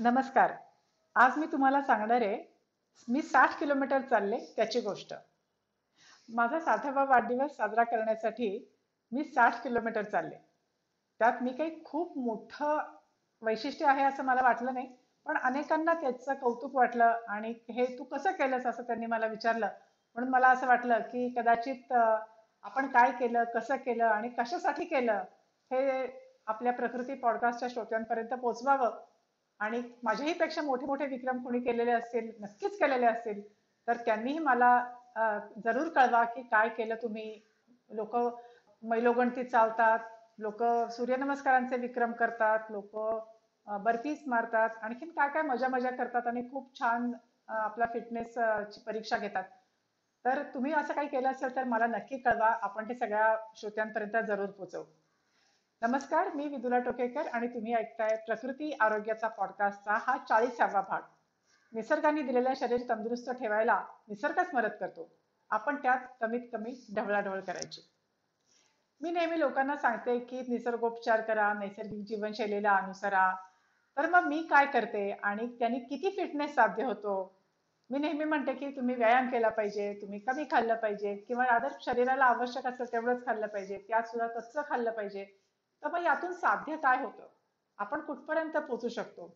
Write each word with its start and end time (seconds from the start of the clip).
नमस्कार. 0.00 0.52
आज 1.16 1.36
मी 1.38 1.46
तुम्हाला 1.46 1.80
सांगणार 1.82 2.22
आहे 2.22 2.38
मी 3.08 3.20
साठ 3.22 3.58
किलोमीटर 3.58 4.00
चालले 4.00 4.38
त्याची 4.56 4.80
गोष्ट. 4.80 5.14
माझा 6.28 6.60
साठावा 6.60 7.04
वाढदिवस 7.04 7.56
साजरा 7.56 7.84
करण्यासाठी 7.84 8.48
मी 9.12 9.24
साठ 9.24 9.62
किलोमीटर 9.62 10.02
चालले. 10.02 10.34
त्यात 11.20 11.42
मी 11.42 11.52
काही 11.52 11.82
खूप 11.84 12.18
मोठं 12.18 12.78
वैशिष्ट्य 13.42 13.86
आहे 13.86 14.04
असं 14.04 14.24
मला 14.24 14.42
वाटलं 14.42 14.74
नाही 14.74 14.86
पण 15.26 15.36
अनेकांना 15.38 15.94
त्याचं 15.94 16.34
कौतुक 16.34 16.74
वाटलं 16.76 17.16
आणि 17.28 17.54
हे 17.70 17.86
तू 17.98 18.04
कसं 18.04 18.32
केलंस 18.32 18.66
असं 18.66 18.82
त्यांनी 18.82 19.06
मला 19.06 19.26
विचारलं. 19.26 19.68
म्हणून 20.16 20.30
मला 20.30 20.48
असं 20.48 20.66
वाटलं 20.66 21.00
की 21.02 21.28
कदाचित 21.36 21.92
आपण 21.92 22.86
काय 22.88 23.12
केलं 23.12 23.44
कसं 23.54 23.76
केलं 23.76 24.04
आणि 24.04 24.28
कशासाठी 24.38 24.84
केलं 24.84 25.24
हे 25.70 26.06
आपल्या 26.46 26.72
प्रकृती 26.72 27.14
पॉडकास्टच्या 27.14 27.68
श्रोत्यांपर्यंत 27.68 28.34
पोहोचवावं 28.34 29.00
आणि 29.64 29.82
माझ्याही 30.02 30.32
पेक्षा 30.32 30.62
मोठे 30.62 30.86
मोठे 30.86 31.06
विक्रम 31.06 31.42
कोणी 31.44 31.60
केलेले 31.60 31.90
असतील 31.92 32.30
नक्कीच 32.40 32.78
केलेले 32.78 33.06
असतील 33.06 33.40
तर 33.88 33.96
त्यांनीही 33.96 34.38
मला 34.38 34.78
जरूर 35.64 35.88
कळवा 35.88 36.24
की 36.24 36.42
काय 36.42 36.68
केलं 36.68 36.94
तुम्ही. 37.02 37.40
लोक 37.90 38.16
मैलोगणती 38.82 39.44
चालतात 39.44 39.98
लोक 40.38 40.62
सूर्यनमस्कारांचे 40.90 41.76
विक्रम 41.76 42.12
करतात 42.12 42.70
लोक 42.70 42.96
बर्फीच 43.66 44.22
मारतात 44.26 44.70
आणखीन 44.82 45.10
काय 45.10 45.28
काय 45.28 45.42
मजा 45.42 45.68
मजा 45.68 45.90
करतात 45.90 46.26
आणि 46.26 46.42
खूप 46.50 46.74
छान 46.78 47.12
आपला 47.48 47.86
फिटनेस 47.92 48.34
ची 48.34 48.80
परीक्षा 48.86 49.16
घेतात. 49.18 49.44
तर 50.24 50.42
तुम्ही 50.54 50.72
असं 50.72 50.94
काही 50.94 51.08
केलं 51.08 51.28
असेल 51.28 51.54
तर 51.56 51.64
मला 51.64 51.86
नक्की 51.86 52.18
कळवा. 52.18 52.48
आपण 52.62 52.88
ते 52.88 52.94
सगळ्या 52.94 53.34
श्रोत्यांपर्यंत 53.56 54.16
जरूर 54.26 54.46
पोहोचवू. 54.48 54.84
नमस्कार 55.86 56.28
मी 56.34 56.46
विदुला 56.48 56.78
टोकेकर 56.78 57.26
आणि 57.26 57.46
तुम्ही 57.46 57.74
ऐकताय 57.74 58.16
प्रकृती 58.16 58.76
आरोग्याचा 58.80 59.28
पॉडकास्टचा 59.28 59.98
हा 60.06 60.16
चाळीसावा 60.18 60.80
भाग. 60.80 61.00
निसर्गाने 61.72 62.22
दिलेल्या 62.22 62.52
शरीर 62.56 62.80
तंदुरुस्त 62.88 63.30
ठेवायला 63.30 63.84
निसर्गच 64.08 64.54
मदत 64.54 64.76
करतो. 64.80 65.08
आपण 65.50 65.76
त्यात 65.76 65.98
कमीत 66.20 66.40
कमी 66.52 66.86
ढवळाढवळ 66.96 67.40
करायची. 67.40 67.80
मी 69.00 69.10
नेहमी 69.10 69.40
लोकांना 69.40 69.76
सांगते 69.76 70.18
की 70.18 70.40
निसर्गोपचार 70.48 71.20
करा 71.20 71.52
नैसर्गिक 71.52 72.04
जीवनशैलीला 72.04 72.76
अनुसरा. 72.76 73.34
तर 73.96 74.10
मग 74.10 74.26
मी 74.26 74.42
काय 74.42 74.66
करते 74.66 75.10
आणि 75.12 75.46
त्यांनी 75.58 75.78
किती 75.78 76.10
फिटनेस 76.10 76.54
साध्य 76.54 76.84
होतो? 76.84 77.40
मी 77.90 77.98
नेहमी 77.98 78.24
म्हणते 78.24 78.52
की 78.52 78.76
तुम्ही 78.76 78.94
व्यायाम 78.94 79.30
केला 79.30 79.48
पाहिजे 79.48 79.98
तुम्ही 80.02 80.18
कमी 80.18 80.44
खाल्लं 80.44 80.74
पाहिजे 80.74 81.16
किंवा 81.16 81.44
आदर 81.44 81.68
शरीराला 81.80 82.24
आवश्यक 82.24 82.66
असेल 82.66 82.92
तेवढंच 82.92 83.26
खाल्लं 83.26 83.46
पाहिजे 83.46 83.78
त्यात 83.78 84.02
सुद्धा 84.02 84.26
कच्चं 84.26 84.62
खाल्लं 84.68 84.90
पाहिजे. 84.90 85.43
तर 85.84 85.90
मग 85.90 86.02
यातून 86.02 86.32
साध्य 86.32 86.76
काय 86.76 87.02
होतं? 87.04 87.26
आपण 87.78 88.00
कुठपर्यंत 88.00 88.56
पोहोचू 88.56 88.88
शकतो? 88.88 89.34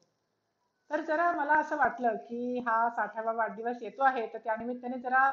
तर 0.90 1.00
जरा 1.00 1.30
मला 1.32 1.52
असं 1.52 1.76
वाटलं 1.76 2.16
की 2.16 2.58
हा 2.58 2.88
साठावा 2.90 3.32
वाढदिवस 3.32 3.82
येतो 3.82 4.02
आहे 4.02 4.26
तर 4.26 4.38
त्यानिमित्ताने 4.38 4.98
जरा 4.98 5.30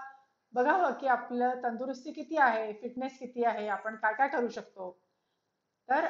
बघावं 0.53 0.91
की 0.91 1.07
आपलं 1.07 1.61
तंदुरुस्ती 1.63 2.11
किती 2.11 2.37
आहे 2.37 2.73
फिटनेस 2.73 3.17
किती 3.19 3.43
आहे 3.43 3.67
आपण 3.67 3.95
काय 3.95 4.13
काय 4.13 4.27
करू 4.27 4.47
शकतो? 4.47 4.91
तर 5.89 6.05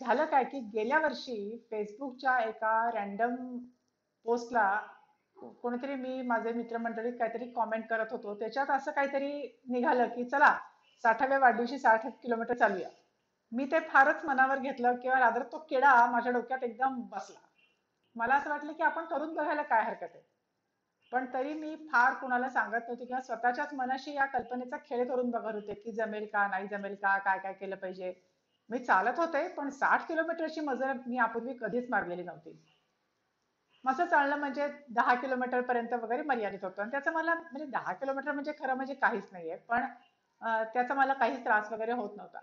झालं 0.00 0.24
काय 0.24 0.44
की 0.44 0.60
गेल्या 0.60 0.98
वर्षी 0.98 1.66
फेसबुकच्या 1.70 2.38
एका 2.38 2.90
रॅन्डम 2.90 3.58
पोस्टला 4.24 4.80
कोणीतरी 5.62 5.94
मी 5.94 6.22
माझे 6.22 6.52
मित्रमंडळी 6.52 7.10
काहीतरी 7.10 7.50
कॉमेंट 7.50 7.86
करत 7.88 8.12
होतो. 8.12 8.34
त्याच्यात 8.34 8.70
असं 8.70 8.90
काहीतरी 8.90 9.60
निघालं 9.68 10.08
की 10.08 10.24
चला 10.24 10.56
साठाव्या 11.02 11.38
वाढदिवशी 11.38 11.78
साठ 11.78 12.06
किलोमीटर 12.22 12.54
चालूया. 12.54 12.88
मी 13.52 13.64
ते 13.66 13.78
फारच 13.80 14.24
मनावर 14.24 14.58
घेतलं 14.58 14.96
किंवा 14.96 15.18
रादर 15.18 15.42
तो 15.42 15.58
किडा 15.70 15.94
माझ्या 16.06 16.32
डोक्यात 16.32 16.64
एकदम 16.64 17.00
बसला. 17.10 17.38
मला 18.16 18.34
असं 18.34 18.50
वाटलं 18.50 18.72
की 18.72 18.82
आपण 18.82 19.04
करून 19.04 19.34
बघायला 19.34 19.62
काय 19.62 19.82
हरकत 19.84 20.14
आहे. 20.14 20.22
पण 21.12 21.24
तरी 21.34 21.54
मी 21.54 21.74
फार 21.92 22.14
कुणाला 22.14 22.48
सांगत 22.48 22.88
नव्हते 22.88 23.04
किंवा 23.04 23.20
स्वतःच्याच 23.20 23.72
मनाशी 23.74 24.14
या 24.14 24.24
कल्पनेचा 24.24 24.76
खेळ 24.84 25.04
करून 25.08 25.30
बघत 25.30 25.54
होते 25.54 25.74
की 25.74 25.92
जमेल 25.92 26.26
का 26.26 26.46
नाही 26.46 26.68
जमेल 26.68 26.94
का 26.94 27.16
काय 27.18 27.38
काय 27.38 27.52
केलं 27.52 27.76
पाहिजे. 27.76 28.12
मी 28.70 28.78
चालत 28.78 29.18
होते 29.18 29.46
पण 29.48 29.70
साठ 29.70 30.06
किलोमीटरची 30.08 30.60
मजर 30.60 30.92
मी 31.06 31.16
यापूर्वी 31.16 31.54
कधीच 31.54 31.90
मारलेली 31.90 32.22
नव्हती. 32.22 32.58
माझं 33.84 34.04
चालणं 34.04 34.36
म्हणजे 34.36 34.68
दहा 34.88 35.14
किलोमीटर 35.14 35.60
पर्यंत 35.60 35.92
वगैरे 35.92 36.22
मर्यादित 36.22 36.64
होतं. 36.64 36.82
आणि 36.82 36.90
त्याचं 36.90 37.12
मला 37.12 37.34
म्हणजे 37.34 37.66
दहा 37.66 37.92
किलोमीटर 37.92 38.32
म्हणजे 38.32 38.52
खरं 38.58 38.74
म्हणजे 38.74 38.94
काहीच 38.94 39.28
नाहीये 39.32 39.56
पण 39.68 39.84
त्याचा 40.64 40.94
मला 40.94 41.12
काहीच 41.12 41.44
त्रास 41.44 41.72
वगैरे 41.72 41.92
होत 41.92 42.16
नव्हता. 42.16 42.40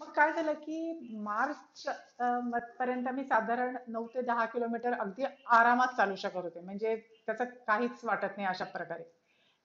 मग 0.00 0.10
काय 0.12 0.32
झालं 0.32 0.52
की 0.54 1.08
मार्च 1.18 1.84
पर्यंत 2.78 3.08
मी 3.14 3.24
साधारण 3.24 3.76
नऊ 3.88 4.06
ते 4.14 4.22
दहा 4.22 4.44
किलोमीटर 4.46 4.92
अगदी 4.94 5.24
आरामात 5.50 5.96
चालू 5.96 6.16
शकत 6.16 6.36
होते. 6.36 6.60
म्हणजे 6.60 6.94
त्याचं 7.26 7.44
काहीच 7.66 8.04
वाटत 8.04 8.36
नाही 8.36 8.48
अशा 8.48 8.64
प्रकारे. 8.66 9.02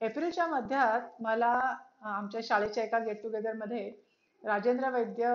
एप्रिलच्या 0.01 0.47
मध्यात 0.47 1.21
मला 1.21 1.51
आमच्या 2.05 2.41
शाळेच्या 2.43 2.83
एका 2.83 2.99
गेट 2.99 3.21
टुगेदरमध्ये 3.23 3.89
राजेंद्र 4.43 4.89
वैद्य 4.89 5.27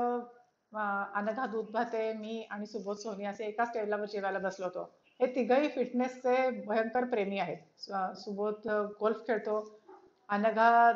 अनघा 0.73 1.45
दूधभाते 1.47 2.13
मी 2.13 2.43
आणि 2.51 2.67
सुबोध 2.67 2.97
सोनी 2.99 3.25
असे 3.27 3.47
एकाच 3.47 3.73
टेबलावर 3.75 4.07
जेवायला 4.07 4.39
बसलो 4.39 4.67
होतो. 4.67 4.83
हे 5.21 5.27
तिघही 5.35 5.69
फिटनेसचे 5.69 6.49
भयंकर 6.67 7.05
प्रेमी 7.11 7.39
आहेत. 7.39 7.59
सुबोध 8.17 8.69
गोल्फ 9.01 9.27
खेळतो. 9.27 9.61
अनघा 10.29 10.93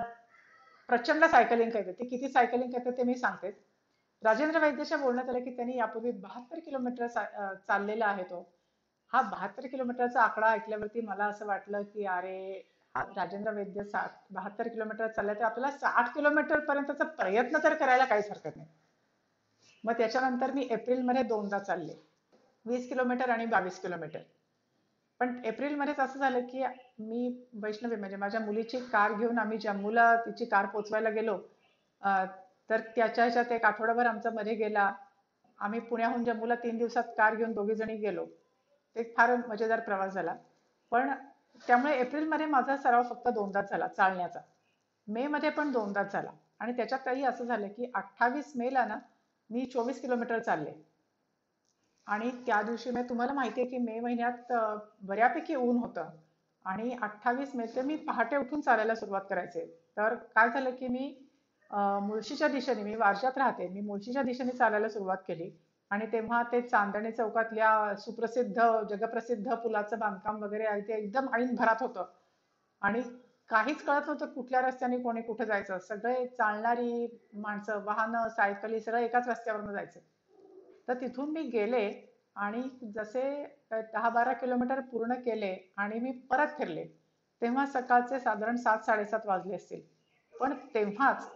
प्रचंड 0.88 1.24
सायकलिंग 1.24 1.70
करते 1.70 1.92
ती 1.92 2.08
किती 2.08 2.28
सायकलिंग 2.28 2.72
करते 2.72 2.96
ते 2.96 3.02
मी 3.02 3.14
सांगते. 3.14 3.50
राजेंद्र 4.22 4.58
वैद्यच्या 4.60 4.98
बोलण्यात 4.98 5.28
आलं 5.28 5.44
की 5.44 5.56
त्यांनी 5.56 5.76
यापूर्वी 5.76 6.10
बहात्तर 6.10 6.58
किलोमीटर 6.58 7.06
चाललेला 7.06 8.06
आहे 8.06 8.24
तो. 8.24 8.48
हा 9.12 9.20
बहात्तर 9.22 9.66
किलोमीटरचा 9.66 10.20
आकडा 10.22 10.50
ऐकल्यावरती 10.50 11.00
मला 11.00 11.24
असं 11.24 11.46
वाटलं 11.46 11.82
की 11.82 12.04
अरे 12.06 12.68
राजेंद्र 12.94 13.52
वैद्य 13.52 13.84
साठ 13.84 14.10
बहात्तर 14.30 14.68
किलोमीटर 14.68 15.06
चालले 15.06 15.34
तर 15.34 15.44
आपल्याला 15.44 15.76
साठ 15.76 16.14
किलोमीटर 16.14 16.60
पर्यंतचा 16.60 17.04
प्रयत्न 17.04 17.58
तर 17.64 17.74
करायला 17.74 18.04
काहीच 18.04 18.30
हरकत 18.30 18.56
नाही. 18.56 18.68
मग 19.84 19.92
त्याच्यानंतर 19.92 20.50
मी 20.50 20.66
एप्रिलमध्ये 20.70 21.22
दोनदा 21.22 21.58
चालले. 21.58 21.92
वीस 22.66 22.88
किलोमीटर 22.88 23.30
आणि 23.30 23.46
बावीस 23.46 23.80
किलोमीटर. 23.80 24.20
पण 25.20 25.40
एप्रिलमध्येच 25.44 25.98
असं 26.00 26.18
झालं 26.18 26.46
की 26.46 26.64
मी 26.98 27.48
वैष्णवी 27.54 27.96
म्हणजे 27.96 28.16
माझ्या 28.16 28.40
मुलीची 28.40 28.78
कार 28.92 29.12
घेऊन 29.12 29.38
आम्ही 29.38 29.58
जम्मूला 29.58 30.14
तिची 30.16 30.44
कार 30.44 30.66
पोचवायला 30.66 31.10
गेलो. 31.10 31.36
तर 32.70 32.80
त्याच्या 32.96 33.24
ह्याच्यात 33.24 33.52
एक 33.52 33.64
आठवडाभर 33.64 34.06
आमचा 34.06 34.30
मध्ये 34.30 34.54
गेला. 34.54 34.92
आम्ही 35.58 35.80
पुण्याहून 35.80 36.24
जम्मूला 36.24 36.54
तीन 36.54 36.78
दिवसात 36.78 37.04
कार 37.18 37.34
घेऊन 37.34 37.52
दोघी 37.52 37.74
जणी 37.74 37.96
गेलो. 37.96 38.24
ते 38.96 39.00
एक 39.00 39.16
फार 39.16 39.36
मजेदार 39.48 39.80
प्रवास 39.80 40.12
झाला. 40.12 40.34
पण 40.92 41.10
त्यामुळे 41.68 41.94
एप्रिलमध्ये 41.98 42.46
माझा 42.46 42.76
सराव 42.76 43.02
फक्त 43.02 43.28
दोनदाच 43.28 43.70
झाला 43.70 43.88
चालण्याचा. 43.88 44.40
मे 45.08 45.26
मध्ये 45.26 45.50
पण 45.50 45.72
दोनदाच 45.72 46.12
झाला. 46.12 46.30
आणि 46.60 46.72
त्याच्यातही 46.72 47.24
असं 47.24 47.44
झालं 47.44 47.68
की 47.68 47.90
अठ्ठावीस 47.94 48.52
मेला 48.56 48.84
ना 48.84 48.98
मी 49.50 49.64
चोवीस 49.66 50.00
किलोमीटर 50.00 50.38
चालले. 50.38 50.72
आणि 52.06 52.30
त्या 52.46 52.62
दिवशी 52.62 52.90
मी 52.90 53.02
तुम्हाला 53.02 53.32
माहिती 53.32 53.60
आहे 53.60 53.70
की 53.70 53.78
मे 53.78 53.98
महिन्यात 54.00 54.52
बऱ्यापैकी 55.02 55.54
ऊन 55.54 55.76
होतं. 55.76 56.10
आणि 56.64 56.96
अठ्ठावीस 57.02 57.54
मे 57.54 57.66
ते 57.66 57.82
मी 57.82 57.96
पहाटे 57.96 58.36
उठून 58.36 58.60
चालायला 58.60 58.94
सुरुवात 58.94 59.22
करायचे. 59.30 59.66
तर 59.96 60.14
काय 60.14 60.50
झालं 60.50 60.70
की 60.70 60.88
मी 60.88 61.14
मुळशीच्या 61.72 62.48
दिशेने 62.48 62.82
मी 62.82 62.94
वारशात 62.94 63.38
राहते. 63.38 63.68
मी 63.68 63.80
मुळशीच्या 63.80 64.22
दिशेने 64.22 64.52
चालायला 64.52 64.88
सुरुवात 64.88 65.16
केली. 65.28 65.50
आणि 65.90 66.06
तेव्हा 66.12 66.42
ते 66.42 66.60
चांदणी 66.60 67.10
चौकातल्या 67.12 67.94
सुप्रसिद्ध 67.94 68.62
जगप्रसिद्ध 68.90 69.54
पुलाचं 69.54 69.98
बांधकाम 69.98 70.42
वगैरे 70.42 70.66
आहे 70.66 70.80
ते 70.80 70.92
एकदम 70.92 71.34
ऐन 71.34 71.54
भरात 71.54 71.76
होतं. 71.80 72.04
आणि 72.82 73.02
काहीच 73.50 73.82
कळत 73.82 74.06
नव्हतं 74.06 74.26
कुठल्या 74.26 74.60
रस्त्याने 74.60 74.98
कोणी 74.98 75.22
कुठे 75.22 75.44
जायचं. 75.46 75.78
सगळे 75.78 76.26
चालणारी 76.26 77.20
माणसं 77.34 77.82
वाहनं 77.84 78.28
सायकली 78.28 78.80
सगळं 78.80 78.98
एकाच 78.98 79.28
रस्त्यावरनं 79.28 79.72
जायचं. 79.72 80.00
तर 80.88 80.94
तिथून 80.94 81.30
मी 81.30 81.42
गेले 81.42 81.90
आणि 82.36 82.62
जसे 82.94 83.22
दहा 83.72 84.08
बारा 84.08 84.32
किलोमीटर 84.32 84.80
पूर्ण 84.80 85.14
केले 85.14 85.54
आणि 85.76 86.00
मी 86.00 86.10
परत 86.30 86.56
फिरले. 86.58 86.84
तेव्हा 87.42 87.66
सकाळचे 87.66 88.20
साधारण 88.20 88.56
सात 88.56 88.78
साडेसात 88.78 89.26
वाजले 89.26 89.54
असतील. 89.54 89.80
पण 90.34 90.52
तेव्हाच 90.74 91.30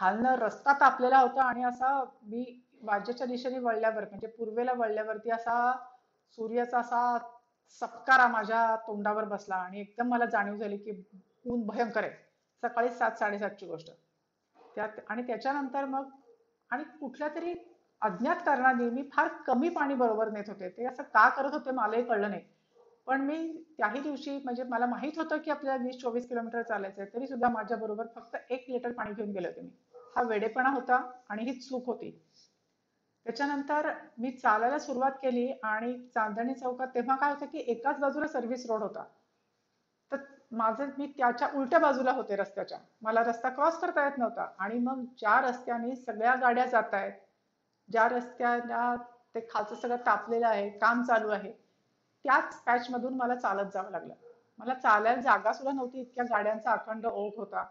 खालनं 0.00 0.34
रस्ता 0.34 0.72
तापलेला 0.72 1.18
होता 1.18 1.42
आणि 1.42 1.64
असा 1.64 2.02
मी 2.22 2.44
वाजेच्या 2.82 3.26
दिशेने 3.26 3.58
वळल्यावर 3.58 4.04
म्हणजे 4.04 4.26
पूर्वेला 4.26 4.72
वळल्यावरती 4.72 5.30
असा 5.30 5.72
सूर्याचा 6.38 6.78
असा 6.78 7.18
सपकारा 7.82 8.26
माझ्या 8.26 8.76
तोंडावर 8.86 9.24
बसला 9.24 9.54
आणि 9.54 9.80
एकदम 9.80 10.08
मला 10.08 10.24
जाणीव 10.26 10.56
झाली 10.56 10.76
की 10.76 10.90
ऊन 11.44 11.66
भयंकर 11.66 12.04
आहे. 12.04 12.10
सकाळी 12.62 12.90
सात 12.90 13.18
साडेसातची 13.18 13.66
गोष्ट. 13.66 13.90
त्यात 14.76 14.98
आणि 15.08 15.22
त्याच्यानंतर 15.22 15.84
मग 15.84 16.08
आणि 16.70 16.84
कुठल्या 17.00 17.28
तरी 17.28 17.54
अज्ञात 18.02 18.36
कारणाने 18.36 18.88
मी 18.90 19.02
फार 19.12 19.28
कमी 19.46 19.68
पाणी 19.68 19.94
बरोबर 19.94 20.30
नेत 20.30 20.48
होते. 20.48 20.68
ते 20.68 20.86
असं 20.86 21.02
का 21.02 21.28
करत 21.28 21.54
होते 21.54 21.70
मलाही 21.70 22.04
कळलं 22.04 22.30
नाही. 22.30 22.42
पण 23.06 23.20
मी 23.20 23.64
त्याही 23.78 24.00
दिवशी 24.00 24.36
म्हणजे 24.44 24.62
मला 24.62 24.86
माहीत 24.86 25.18
होतं 25.18 25.38
की 25.38 25.50
आपल्याला 25.50 25.82
वीस 25.84 26.00
चोवीस 26.00 26.28
किलोमीटर 26.28 26.62
चालायचं 26.62 27.02
आहे 27.02 27.10
तरी 27.14 27.26
सुद्धा 27.26 27.48
माझ्या 27.48 27.76
बरोबर 27.76 28.06
फक्त 28.14 28.36
एक 28.50 28.64
लिटर 28.68 28.92
पाणी 28.92 29.14
घेऊन 29.14 29.30
गेले 29.30 29.48
होते 29.48 29.60
मी. 29.60 29.70
हा 30.16 30.22
वेडेपणा 30.22 30.70
होता 30.70 31.00
आणि 31.28 31.44
ही 31.44 31.60
चूक 31.60 31.86
होती. 31.86 32.10
त्याच्यानंतर 33.26 33.90
मी 34.18 34.30
चालायला 34.30 34.78
सुरुवात 34.78 35.12
केली 35.22 35.50
आणि 35.62 35.92
चांदणी 36.14 36.54
चौकात 36.54 36.88
तेव्हा 36.94 37.16
काय 37.16 37.32
होतं 37.32 37.46
की 37.46 37.58
एकाच 37.58 37.98
बाजूला 37.98 38.26
सर्व्हिस 38.26 38.66
रोड 38.66 38.82
होता. 38.82 39.04
तर 40.12 40.16
माझं 40.52 40.88
मी 40.98 41.06
त्याच्या 41.18 41.48
उलट्या 41.54 41.78
बाजूला 41.78 42.12
होते 42.12 42.36
रस्त्याच्या. 42.36 42.78
मला 43.02 43.22
रस्ता 43.22 43.48
क्रॉस 43.48 43.78
करता 43.80 44.04
येत 44.04 44.18
नव्हता 44.18 44.46
आणि 44.58 44.78
मग 44.78 45.04
ज्या 45.18 45.40
रस्त्याने 45.40 45.94
सगळ्या 45.96 46.34
गाड्या 46.34 46.66
जात 46.66 46.94
आहेत 46.94 47.12
ज्या 47.88 48.08
रस्त्याला 48.08 48.94
ते 49.34 49.40
खालचं 49.50 49.74
सगळं 49.74 49.96
तापलेलं 49.96 50.46
आहे 50.46 50.68
काम 50.78 51.02
चालू 51.02 51.28
आहे 51.28 51.52
त्याच 52.24 52.56
पॅच 52.62 52.90
मधून 52.90 53.14
मला 53.14 53.34
चालत 53.34 53.70
जावं 53.74 53.90
लागलं. 53.90 54.14
मला 54.58 54.74
चालायला 54.74 55.20
जागा 55.20 55.52
सुद्धा 55.52 55.72
नव्हती 55.72 56.00
इतक्या 56.00 56.24
गाड्यांचा 56.30 56.72
अखंड 56.72 57.06
ओघ 57.06 57.32
होता. 57.36 57.64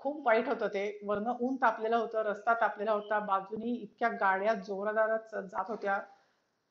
खूप 0.00 0.26
वाईट 0.26 0.48
होतं 0.48 0.68
ते. 0.68 0.84
वरनं 1.04 1.36
ऊन 1.40 1.56
तापलेलं 1.56 1.96
होतं 1.96 2.22
रस्ता 2.22 2.54
तापलेला 2.54 2.92
होता 2.92 3.18
बाजूनी 3.26 3.72
इतक्या 3.74 4.08
गाड्या 4.20 4.54
जोरदारच 4.66 5.34
जात 5.34 5.70
होत्या. 5.70 5.98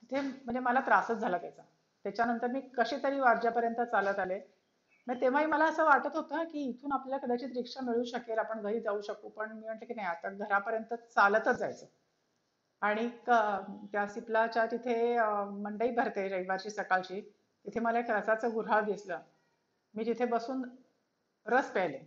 तिथे 0.02 0.22
म्हणजे 0.22 0.60
मला 0.60 0.80
त्रासच 0.80 1.18
झाला 1.18 1.38
त्याचा. 1.38 1.62
त्याच्यानंतर 2.06 2.48
मी 2.48 2.62
कसे 2.78 2.98
तरी 3.04 3.20
वारज्यापर्यंत 3.20 3.82
चालत 3.82 4.20
आले. 4.20 4.40
मग 5.08 5.22
तेव्हाही 5.22 5.46
मला 5.46 5.66
असं 5.66 5.86
वाटत 5.86 6.16
होतं 6.16 6.44
की 6.44 6.64
इथून 6.70 6.92
आपल्याला 6.92 7.26
कदाचित 7.26 7.50
रिक्षा 7.56 7.82
मिळू 7.82 8.04
शकेल 8.04 8.40
आपण 8.40 8.62
घरी 8.62 8.80
जाऊ 8.80 9.02
शकू. 9.02 9.30
पण 9.30 9.52
मी 9.52 9.66
म्हटलं 9.66 9.88
की 9.88 9.94
नाही 9.94 10.08
आता 10.08 10.30
घरापर्यंत 10.30 10.94
चालतच 10.94 11.58
जायचं. 11.58 11.86
आणि 12.82 13.08
त्या 13.94 14.06
सिपलाच्या 14.08 14.66
तिथे 14.66 14.96
मंडई 15.64 15.90
भरते 15.92 16.28
रविवारची 16.30 16.70
सकाळची. 16.70 17.22
तिथे 17.66 17.80
मला 17.80 18.00
एक 18.00 18.10
रसाचं 18.10 18.54
गुऱ्हाळ 18.54 18.82
दिसलं. 18.82 19.20
मी 19.94 20.06
तिथे 20.06 20.26
बसून 20.26 20.64
रस 21.46 21.72
प्यायले. 21.72 22.00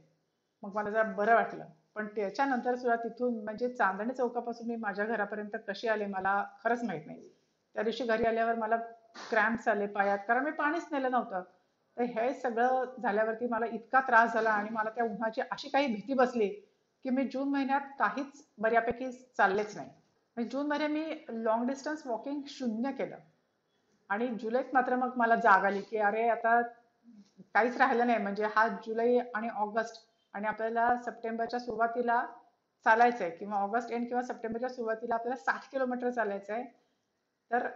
मग 0.62 0.75
मला 0.75 0.91
जरा 0.91 1.03
बरं 1.03 1.35
वाटलं. 1.35 1.64
पण 1.94 2.06
त्याच्यानंतर 2.06 2.75
सुद्धा 2.75 2.97
तिथून 2.97 3.43
म्हणजे 3.44 3.69
चांदणी 3.69 4.14
चौकापासून 4.14 4.67
मी 4.67 4.76
माझ्या 4.76 5.05
घरापर्यंत 5.05 5.56
कशी 5.69 5.88
आले 5.88 6.06
मला 6.06 6.44
खरंच 6.64 6.85
माहीत 6.85 7.06
नाही. 7.06 7.29
त्या 7.75 7.82
दिवशी 7.82 8.05
घरी 8.05 8.25
आल्यावर 8.25 8.55
मला 8.55 8.76
क्रॅम्प्स 9.31 9.69
आले 9.69 9.87
पायात 9.87 10.19
कारण 10.29 10.44
मी 10.44 10.50
पाणीच 10.50 10.87
नेलं 10.93 11.11
नव्हतं. 11.11 11.43
तर 11.97 12.03
हे 12.03 12.32
सगळं 12.35 12.85
झाल्यावरती 13.03 13.47
मला 13.47 13.67
इतका 13.67 14.00
त्रास 14.00 14.32
झाला 14.35 14.50
आणि 14.50 14.69
मला 14.70 14.91
त्या 14.91 15.05
उन्हाची 15.05 15.41
अशी 15.50 15.69
काही 15.69 15.87
भीती 15.87 16.14
बसली 16.14 16.49
की 17.05 17.11
मी 17.11 17.25
जून 17.25 17.49
महिन्यात 17.49 17.81
काहीच 17.99 18.44
बऱ्यापैकी 18.58 19.11
चाललेच 19.12 19.76
नाही. 19.76 19.88
म्हणजे 20.37 20.50
जून 20.50 20.67
महिन्यात 20.67 20.91
मी 20.91 21.43
लॉंग 21.44 21.67
डिस्टन्स 21.69 22.06
वॉकिंग 22.06 22.43
शून्य 22.47 22.93
केलं. 22.93 23.17
आणि 24.11 24.26
जुलैत 24.29 24.75
मात्र 24.75 24.97
मग 24.97 25.11
मला 25.17 25.35
जाग 25.35 25.65
आली 25.65 25.81
की 25.81 25.97
अरे 25.97 26.29
आता 26.29 26.61
काहीच 27.55 27.76
राहिलं 27.76 28.06
नाही. 28.06 28.19
म्हणजे 28.19 28.44
हा 28.56 28.69
जुलै 28.69 29.19
आणि 29.35 29.49
ऑगस्ट 29.49 30.12
आणि 30.34 30.46
आपल्याला 30.49 30.94
सप्टेंबरच्या 30.96 31.61
सुरुवातीला 31.61 32.25
चालायचंय 32.87 33.31
किंवा 33.31 33.56
ऑगस्ट 33.56 33.90
एंड 33.90 34.06
किंवा 34.08 34.23
सप्टेंबरच्या 34.23 34.69
सुरुवातीला 34.69 35.14
आपल्याला 35.14 35.37
साठ 35.37 35.70
किलोमीटर 35.73 36.11
चालायचंय. 36.11 36.64
तर 37.50 37.69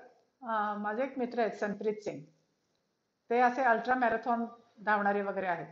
माझे 0.78 1.02
एक 1.04 1.18
मित्र 1.18 1.40
आहेत 1.40 1.58
संप्रीत 1.60 2.02
सिंग. 2.04 2.22
ते 3.30 3.40
असे 3.40 3.62
अल्ट्रा 3.62 3.94
मॅरेथॉन 3.94 4.44
धावणारे 4.84 5.22
वगैरे 5.22 5.46
आहेत. 5.46 5.66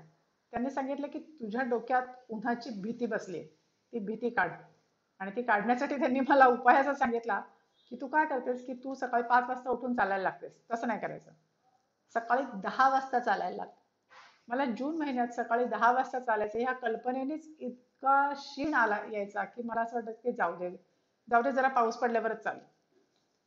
त्यांनी 0.53 0.71
सांगितलं 0.71 1.07
की 1.07 1.19
तुझ्या 1.41 1.63
डोक्यात 1.63 2.07
उन्हाची 2.31 2.71
भीती 2.83 3.07
बसली 3.07 3.43
ती 3.43 3.99
भीती 3.99 4.31
काढ. 4.31 4.51
आणि 5.21 5.31
ती 5.37 5.43
काढण्यासाठी 5.43 5.97
त्यांनी 5.97 6.21
मला 6.29 6.47
उपाय 6.47 6.81
असा 6.81 6.95
सांगितला 6.95 7.41
की 7.91 7.97
तू 8.01 8.07
काय 8.09 8.27
करतेस 8.27 8.67
की 8.67 8.75
तू 8.75 8.95
सकाळी 8.95 9.23
पाच 9.23 9.49
वाजता 9.49 9.71
उठून 9.71 9.95
चालायला 9.97 10.23
लागतेस. 10.23 10.53
तसं 10.73 10.87
नाही 10.87 11.01
करायचं. 11.01 11.31
सकाळी 12.15 12.45
दहा 12.63 12.89
वाजता 12.89 13.19
चालायला 13.19 13.57
लागतं. 13.57 13.81
मला 14.49 14.65
जून 14.65 14.97
महिन्यात 14.99 15.29
सकाळी 15.29 15.65
दहा 15.65 15.91
वाजता 15.93 16.19
चालायचं. 16.21 16.59
ह्या 16.59 16.73
कल्पनेनेच 16.73 17.49
इतका 17.59 18.33
शीण 18.37 18.75
आला 18.75 18.99
यायचा 19.13 19.45
की 19.45 19.63
मला 19.63 19.81
असं 19.81 19.97
वाटत 19.97 20.19
की 20.23 20.33
जाऊ 20.33 20.57
दे. 20.57 20.71
जाऊ 21.29 21.43
दे 21.43 21.53
जरा 21.53 21.69
पाऊस 21.69 21.97
पडल्यावरच 21.97 22.43
चालेल. 22.45 22.63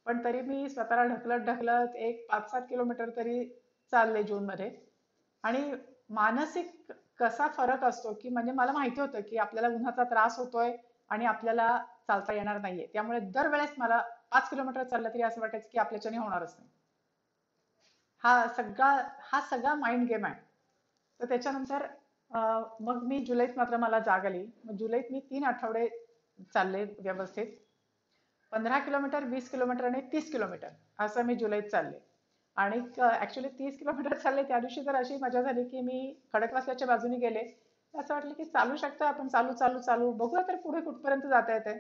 पण 0.05 0.23
तरी 0.23 0.41
मी 0.41 0.69
स्वतःला 0.69 1.03
ढकलत 1.03 1.39
ढकलत 1.39 1.95
एक 1.95 2.25
पाच 2.31 2.51
सात 2.51 2.61
किलोमीटर 2.69 3.09
तरी 3.09 3.43
चालले 3.91 4.23
जून 4.23 4.45
मध्ये 4.45 4.71
आणि 5.43 5.71
मानसिक 6.09 6.91
कसा 7.19 7.47
फरक 7.47 7.83
असतो 7.83 8.13
की 8.13 8.29
म्हणजे 8.29 8.51
मला 8.51 8.71
माहिती 8.71 9.01
होतं 9.01 9.21
की 9.21 9.37
आपल्याला 9.37 9.67
उन्हाचा 9.67 10.03
त्रास 10.03 10.37
होतोय 10.39 10.75
आणि 11.09 11.25
आपल्याला 11.25 11.77
चालता 12.07 12.33
येणार 12.33 12.59
नाहीये. 12.61 12.87
त्यामुळे 12.93 13.19
दरवेळेस 13.19 13.73
मला 13.77 14.01
पाच 14.31 14.49
किलोमीटर 14.49 14.83
चाललं 14.83 15.09
तरी 15.09 15.21
असं 15.21 15.41
वाटायचं 15.41 15.69
की 15.71 15.77
आपल्याच्याने 15.77 16.17
होणारच 16.17 16.55
नाही. 16.59 16.69
हा 18.23 18.47
सगळा 18.47 18.95
हा 19.19 19.41
सगळा 19.41 19.75
माइंड 19.75 20.07
गेम 20.07 20.25
आहे. 20.25 20.35
तर 21.19 21.25
त्याच्यानंतर 21.25 21.85
मग 22.81 23.03
मी 23.07 23.19
जुलैत 23.25 23.57
मात्र 23.57 23.77
मला 23.77 23.99
जाग 23.99 24.25
आली. 24.25 24.45
मग 24.65 24.75
जुलैत 24.77 25.11
मी 25.11 25.19
तीन 25.29 25.43
आठवडे 25.43 25.87
चालले 26.53 26.83
व्यवस्थित. 26.99 27.45
पंधरा 28.51 28.79
किलोमीटर 28.79 29.23
वीस 29.27 29.49
किलोमीटर 29.51 29.85
आणि 29.85 30.01
तीस 30.11 30.31
किलोमीटर 30.31 30.69
असं 31.03 31.25
मी 31.25 31.35
जुलैत 31.35 31.63
चालले. 31.71 31.97
आणि 32.57 32.79
ऍक्च्युली 33.01 33.49
तीस 33.59 33.77
किलोमीटर 33.79 34.13
चालले 34.17 34.43
त्या 34.43 34.59
दिवशी 34.59 34.81
तर 34.85 34.95
अशी 34.95 35.17
मजा 35.21 35.41
झाली 35.41 35.63
की 35.69 35.81
मी 35.81 36.13
खडकवासल्याच्या 36.33 36.87
बाजूने 36.87 37.17
गेले. 37.17 37.43
असं 37.93 38.13
वाटलं 38.13 38.33
की 38.33 38.45
चालू 38.45 38.75
शकतं 38.77 39.05
आपण 39.05 39.27
चालू 39.27 39.53
चालू 39.53 39.79
चालू. 39.79 40.11
बघूया 40.13 40.47
तर 40.47 40.55
पुढे 40.55 40.81
कुठपर्यंत 40.81 41.27
जाता 41.29 41.53
येते. 41.53 41.77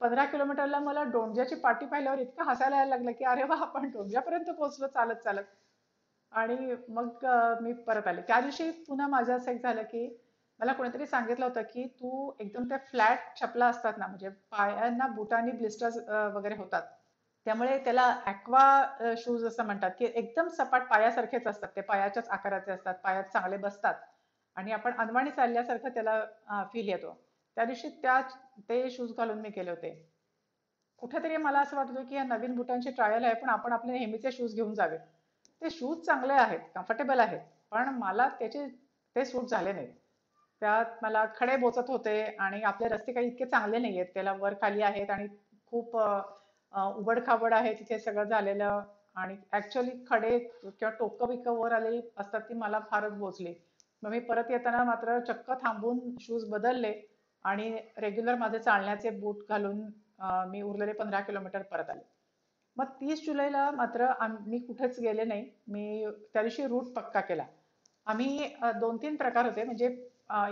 पंधरा 0.00 0.24
किलोमीटरला 0.24 0.78
मला 0.80 1.02
डोंग्याची 1.12 1.54
पाठी 1.54 1.86
पाहिल्यावर 1.86 2.18
इतकं 2.18 2.44
हसायला 2.44 2.76
यायला 2.76 2.94
लागलं 2.96 3.12
की 3.12 3.24
अरे 3.24 3.44
वा 3.44 3.56
आपण 3.60 3.88
डोंगजापर्यंत 3.90 4.50
पोहोचलो 4.50 4.86
चालत 4.86 5.16
चालत. 5.24 5.44
आणि 6.32 6.74
मग 6.88 7.24
मी 7.62 7.72
परत 7.86 8.06
आले. 8.08 8.20
त्या 8.22 8.40
दिवशी 8.40 8.70
पुन्हा 8.88 9.06
माझं 9.08 9.36
असं 9.36 9.50
एक 9.50 9.62
झालं 9.62 9.82
की 9.82 10.08
मला 10.60 10.72
कोणीतरी 10.72 11.06
सांगितलं 11.06 11.44
होतं 11.46 11.62
की 11.64 11.84
तू 12.00 12.30
एकदम 12.40 12.64
त्या 12.68 12.78
फ्लॅट 12.86 13.18
चपला 13.40 13.66
असतात 13.66 13.98
ना 13.98 14.06
म्हणजे 14.06 14.28
पायांना 14.50 15.06
बुटांनी 15.08 15.52
ब्लिस्टर्स 15.52 15.96
वगैरे 16.34 16.54
होतात. 16.56 16.82
त्यामुळे 17.46 17.78
त्याला 17.84 18.06
ॲक्वा 18.26 19.14
शूज 19.18 19.44
असं 19.44 19.64
म्हणतात 19.64 19.90
की 19.98 20.04
एकदम 20.06 20.48
सपाट 20.48 20.88
पायासारखेच 20.90 21.46
असतात. 21.46 21.68
ते 21.76 21.80
पायाच्याच 21.80 22.28
आकाराचे 22.28 22.72
असतात 22.72 22.94
पायात 23.04 23.24
चांगले 23.32 23.56
बसतात. 23.56 23.94
आणि 24.56 24.72
आपण 24.72 24.92
अनवाणी 24.98 25.30
चालल्यासारखं 25.30 25.88
त्याला 25.88 26.24
फील 26.72 26.88
येतो. 26.88 27.12
त्या 27.56 27.64
दिवशी 27.64 27.88
त्या 28.02 28.20
ते 28.68 28.88
शूज 28.90 29.12
घालून 29.16 29.38
मी 29.40 29.50
केले 29.50 29.70
होते. 29.70 29.90
कुठेतरी 31.02 31.36
मला 31.36 31.60
असं 31.60 31.76
वाटतं 31.76 32.04
की 32.04 32.14
या 32.14 32.24
नवीन 32.24 32.54
बुटांची 32.54 32.90
ट्रायल 32.90 33.24
आहे 33.24 33.34
पण 33.34 33.48
आपण 33.48 33.72
आपले 33.72 33.92
नेहमीचे 33.92 34.32
शूज 34.32 34.54
घेऊन 34.54 34.74
जावे. 34.74 34.96
ते 35.62 35.70
शूज 35.70 36.04
चांगले 36.06 36.32
आहेत 36.32 36.60
कम्फर्टेबल 36.74 37.20
आहेत 37.20 37.40
पण 37.70 37.88
मला 37.94 38.28
त्याचे 38.38 38.66
ते 39.16 39.24
सूट 39.24 39.46
झाले 39.46 39.72
नाहीत. 39.72 39.88
त्यात 40.62 41.02
मला 41.02 41.24
खडे 41.36 41.56
बोचत 41.56 41.88
होते 41.88 42.22
आणि 42.38 42.62
आपले 42.62 42.88
रस्ते 42.88 43.12
काही 43.12 43.26
इतके 43.26 43.44
चांगले 43.46 43.78
नाही 43.78 43.98
आहेत 43.98 44.10
त्याला 44.14 44.32
वर 44.38 44.54
खाली 44.62 44.82
आहेत 44.82 45.10
आणि 45.10 45.26
खूप 45.72 45.96
उबड 46.96 47.18
खाबड 47.26 47.54
आहे 47.54 47.74
तिथे 47.74 47.98
सगळं 47.98 48.24
झालेलं. 48.24 48.80
आणि 49.16 49.36
ऍक्च्युअली 49.52 49.90
खडे 50.08 50.38
किंवा 50.38 50.90
टोकं 50.98 51.28
बिकं 51.28 51.56
वर 51.58 51.72
आलेली 51.72 52.00
असतात 52.16 52.40
ती 52.48 52.54
मला 52.54 52.78
फारच 52.90 53.12
बोचली. 53.18 53.54
मग 54.02 54.10
मी 54.10 54.18
परत 54.20 54.50
येताना 54.50 54.82
मात्र 54.84 55.18
चक्क 55.28 55.50
थांबून 55.62 55.98
शूज 56.20 56.44
बदलले 56.50 56.92
आणि 57.44 57.70
रेग्युलर 57.96 58.34
माझे 58.34 58.58
चालण्याचे 58.58 59.10
बूट 59.10 59.48
घालून 59.48 59.80
मी 60.50 60.62
उरलेले 60.62 60.92
पंधरा 60.92 61.20
किलोमीटर 61.20 61.62
परत 61.62 61.90
आले. 61.90 62.00
मग 62.78 62.86
तीस 63.00 63.24
जुलैला 63.26 63.70
मात्र 63.72 64.08
मी 64.46 64.58
कुठेच 64.58 64.98
गेले 65.00 65.24
नाही. 65.24 65.44
मी 65.68 66.06
त्या 66.32 66.42
दिवशी 66.42 66.66
रूट 66.66 66.92
पक्का 66.96 67.20
केला. 67.20 67.44
आम्ही 68.06 68.48
दोन 68.80 68.96
तीन 68.96 69.16
प्रकार 69.16 69.44
होते. 69.46 69.64
म्हणजे 69.64 69.86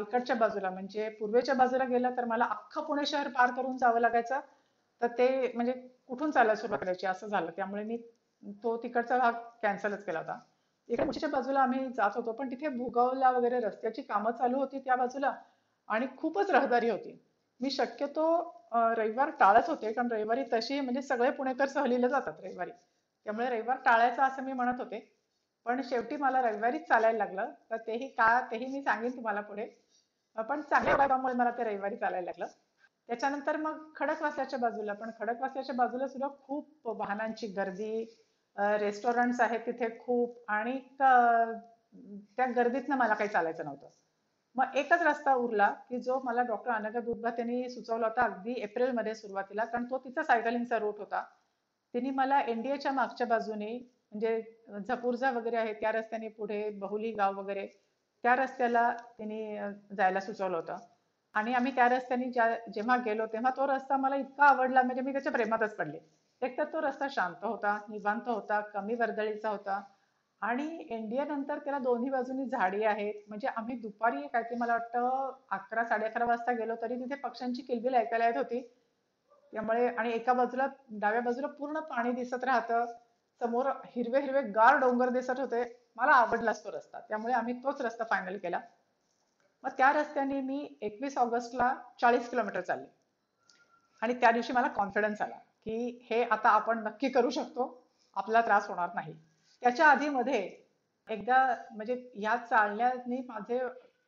इकडच्या 0.00 0.37
बाजूला. 0.37 0.71
म्हणजे 0.71 1.09
पूर्वेच्या 1.21 1.54
बाजूला 1.54 1.85
गेलं 1.85 2.16
तर 2.16 2.25
मला 2.25 2.45
अख्खं 2.50 2.85
पुणे 2.85 3.06
शहर 3.06 3.28
पार 3.28 3.50
करून 3.56 3.76
जावं 3.76 4.00
लागायचं. 4.00 4.40
तर 5.00 5.06
ते 5.18 5.28
म्हणजे 5.54 5.73
कुठून 6.09 6.30
चालायला 6.30 6.54
सुरुवात 6.54 6.78
करायची? 6.80 7.06
असं 7.06 7.26
झालं. 7.28 7.50
त्यामुळे 7.56 7.85
मी 7.85 7.97
तो 8.64 8.76
तिकडचा 8.83 9.18
भाग 9.18 9.33
कॅन्सलच 9.62 10.04
केला 10.04 10.18
होता. 10.18 10.38
इकडच्या 10.88 11.28
बाजूला 11.28 11.61
आम्ही 11.61 11.87
जात 11.97 12.11
होतो. 12.16 12.33
पण 12.33 12.50
तिथे 12.50 12.68
भुगावला 12.76 13.30
वगैरे 13.30 13.61
रस्त्याची 13.61 14.02
कामं 14.02 14.30
चालू 14.33 14.59
होती 14.59 14.78
त्या 14.78 14.97
बाजूला. 14.97 15.33
आणि 15.88 16.06
खूपच 16.16 16.50
रहदारी 16.50 16.88
होती. 16.90 17.18
मी 17.61 17.71
शक्यतो 17.71 18.25
रविवार 18.97 19.31
टाळत 19.41 19.69
होते 19.69 19.93
कारण 19.93 20.13
रविवारी 20.13 20.43
तशी 20.53 20.81
म्हणजे 20.81 21.03
सगळे 21.03 21.31
पुणेकर 21.31 21.67
सहलीला 21.69 22.09
जातात 22.09 22.41
रविवारी. 22.45 22.71
त्यामुळे 23.27 23.49
रविवार 23.51 23.77
टाळायचा 23.85 24.25
असं 24.25 24.43
मी 24.43 24.53
म्हणत 24.53 24.81
होते. 24.81 24.99
पण 25.67 25.81
शेवटी 25.83 26.17
मला 26.17 26.41
रविवारीच 26.43 26.87
चालायला 26.89 27.19
लागलं. 27.19 27.51
तर 27.71 27.77
तेही 27.87 28.09
का 28.09 28.29
तेही 28.51 28.67
मी 28.67 28.83
सांगेन 28.83 29.17
तुम्हाला 29.17 29.41
पुढे. 29.41 29.67
पण 30.37 30.61
चांगल्या 30.63 30.97
बाबामुळे 30.97 31.35
मला 31.35 31.51
ते 31.51 31.65
रविवारी 31.65 31.97
चालायला 31.97 32.25
लागलं. 32.25 32.47
त्याच्यानंतर 33.09 33.57
मग 33.57 33.79
खडकवासल्याच्या 33.97 34.59
बाजूला 34.59 34.93
पण 34.93 35.11
खडकवासल्याच्या 35.21 35.75
बाजूला 35.75 36.09
सुद्धा 36.09 36.29
खूप 36.43 36.89
वाहनांची 36.89 37.47
गर्दी 37.47 38.05
रेस्टॉरंट्स 38.57 39.41
आहेत 39.41 39.61
तिथे 39.67 39.89
खूप. 39.99 40.39
आणि 40.49 40.79
त्या 40.99 42.47
गर्दीतनं 42.57 42.97
मला 42.97 43.15
काही 43.15 43.31
चालायचं 43.31 43.65
नव्हतं. 43.65 43.89
मग 44.57 44.77
एकच 44.77 45.03
रस्ता 45.03 45.35
उरला 45.35 45.69
की 45.89 45.99
जो 46.01 46.21
मला 46.25 46.43
डॉक्टर 46.43 46.71
अनघा 46.71 47.01
दुर्गा 47.01 47.31
त्यांनी 47.31 47.69
सुचवला 47.71 48.07
होता 48.07 48.23
अगदी 48.25 48.55
एप्रिलमध्ये 48.63 49.15
सुरुवातीला 49.15 49.65
कारण 49.65 49.85
तो 49.85 49.99
तिचा 49.99 50.23
सायकलिंगचा 50.23 50.79
रूट 50.79 50.99
होता. 50.99 51.23
तिने 51.95 52.11
मला 52.11 52.41
एनडीएच्या 52.41 52.93
मागच्या 52.93 53.27
बाजूने 53.27 53.73
म्हणजे 54.13 54.41
झपूरजा 54.81 55.31
वगैरे 55.31 55.57
आहे 55.57 55.73
त्या 55.73 55.93
रस्त्याने 55.93 56.29
पुढे 56.29 56.69
बहुली 56.81 57.11
गाव 57.13 57.39
वगैरे 57.41 57.67
त्या 58.25 58.35
रस्त्याला 58.37 58.91
तिने 59.19 59.59
जायला 59.97 60.21
सुचवलं 60.21 60.57
होतं. 60.57 60.77
आणि 61.35 61.55
आम्ही 61.55 61.75
त्या 61.77 61.89
रस्त्याने 61.89 62.31
ज्या 62.31 62.49
जेव्हा 62.75 62.97
गेलो 62.97 63.27
तेव्हा 63.27 63.51
तो 63.57 63.67
रस्ता 63.67 63.97
मला 63.97 64.17
इतका 64.17 64.45
आवडला 64.45 64.83
म्हणजे 64.83 65.03
मी 65.03 65.13
त्याच्या 65.13 65.33
प्रेमातच 65.33 65.77
पडले. 65.77 65.99
एक 66.43 66.57
तर 66.59 66.65
तो 66.73 66.81
रस्ता 66.81 67.07
शांत 67.11 67.45
होता 67.45 67.79
निवांत 67.89 68.29
होता 68.29 68.61
कमी 68.73 68.95
वर्दळीचा 68.95 69.49
होता 69.49 69.81
आणि 70.43 70.66
इंडिया 70.90 71.25
नंतर 71.25 71.59
त्याला 71.59 71.78
दोन्ही 71.78 72.11
बाजूनी 72.11 72.45
झाडी 72.45 72.85
आहेत. 72.85 73.14
म्हणजे 73.28 73.49
आम्ही 73.49 73.76
दुपारी 73.78 74.26
काय 74.26 74.43
ते 74.43 74.57
मला 74.57 74.73
वाटतं 74.73 75.33
अकरा 75.50 75.85
साडे 75.85 76.07
अकरा 76.07 76.25
वाजता 76.25 76.52
गेलो 76.52 76.75
तरी 76.83 76.95
तिथे 76.95 77.14
पक्ष्यांची 77.14 77.62
किलबिल 77.62 77.95
ऐकायला 77.95 78.26
येत 78.26 78.37
होती. 78.37 78.61
त्यामुळे 79.52 79.88
आणि 79.88 80.12
एका 80.12 80.33
बाजूला 80.33 80.66
डाव्या 80.90 81.21
बाजूला 81.21 81.47
पूर्ण 81.47 81.81
पाणी 81.81 82.12
दिसत 82.12 82.45
राहतं. 82.45 82.85
समोर 83.40 83.66
हिरवे 83.66 84.21
हिरवे 84.21 84.43
गार 84.43 84.76
डोंगर 84.76 85.09
दिसत 85.09 85.40
होते. 85.40 85.62
मला 85.97 86.12
आवडलाच 86.12 86.64
तो 86.64 86.71
रस्ता. 86.71 87.00
त्यामुळे 87.00 87.35
आम्ही 87.35 87.55
तोच 87.55 87.81
रस्ता 87.81 88.05
फायनल 88.05 88.38
केला. 88.38 88.61
मग 89.62 89.71
त्या 89.71 89.93
रस्त्याने 89.93 90.40
मी 90.40 90.78
एकवीस 90.81 91.19
ऑगस्टला 91.19 91.75
चाळीस 92.00 92.31
किलोमीटर 92.31 92.61
चालले. 92.61 92.87
आणि 94.02 94.14
त्या 94.14 94.31
दिवशी 94.31 94.52
मला 94.52 94.69
कॉन्फिडन्स 94.69 95.23
आला 95.23 95.37
की 95.37 96.07
हे 96.11 96.23
आता 96.25 96.49
आपण 96.49 96.83
नक्की 96.83 97.09
करू 97.09 97.31
शकतो. 97.31 97.87
आपला 98.16 98.40
त्रास 98.40 98.69
होणार 98.69 98.88
नाही. 98.95 99.14
त्याच्या 99.63 99.87
आधी 99.87 100.09
मध्ये 100.09 100.41
एकदा 101.09 101.39
म्हणजे 101.71 101.95
ह्या 102.15 102.37
चालण्याने 102.41 103.21
माझे 103.29 103.59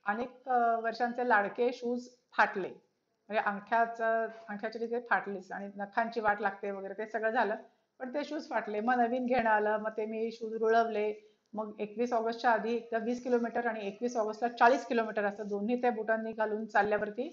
अनेक 0.06 0.48
वर्षांचे 0.82 1.28
लाडके 1.28 1.72
शूज 1.72 2.08
फाटले. 2.34 2.68
म्हणजे 2.68 3.42
अंगठ्याचं 3.44 4.26
अंगठ्याचे 4.48 4.78
तिथे 4.80 5.00
फाटलीच 5.10 5.50
आणि 5.52 5.70
नखांची 5.76 6.20
वाट 6.20 6.40
लागते 6.40 6.70
वगैरे 6.70 6.94
ते 6.98 7.06
सगळं 7.06 7.30
झालं. 7.30 7.54
पण 8.00 8.14
ते 8.14 8.24
शूज 8.24 8.48
फाटले. 8.48 8.80
मग 8.80 8.98
नवीन 8.98 9.26
घेणं 9.26 9.50
आलं. 9.50 9.76
मग 9.78 9.90
ते 9.96 10.06
मी 10.06 10.30
शूज 10.32 10.54
रुळवले. 10.54 11.12
मग 11.54 11.80
एकवीस 11.80 12.12
ऑगस्टच्या 12.12 12.50
आधी 12.50 12.74
एकदा 12.76 12.98
वीस 12.98 13.22
किलोमीटर 13.22 13.66
आणि 13.66 13.86
एकवीस 13.86 14.16
ऑगस्टला 14.16 14.48
चाळीस 14.48 14.84
किलोमीटर 14.86 15.24
असं 15.24 15.46
दोन्ही 15.48 15.80
त्या 15.82 15.90
बुटांनी 15.90 16.32
घालून 16.32 16.66
चालल्यावरती 16.66 17.28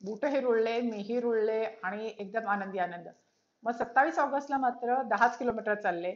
बुटही 0.00 0.40
रुळले 0.40 0.80
मीही 0.80 1.20
रुळले 1.20 1.62
आणि 1.82 2.10
एकदम 2.18 2.48
आनंदी 2.48 2.78
आनंद 2.78 3.08
मग 3.62 3.72
सत्तावीस 3.72 4.18
ऑगस्टला 4.18 4.58
मात्र 4.58 5.02
दहाच 5.02 5.38
किलोमीटर 5.38 5.74
चालले. 5.74 6.14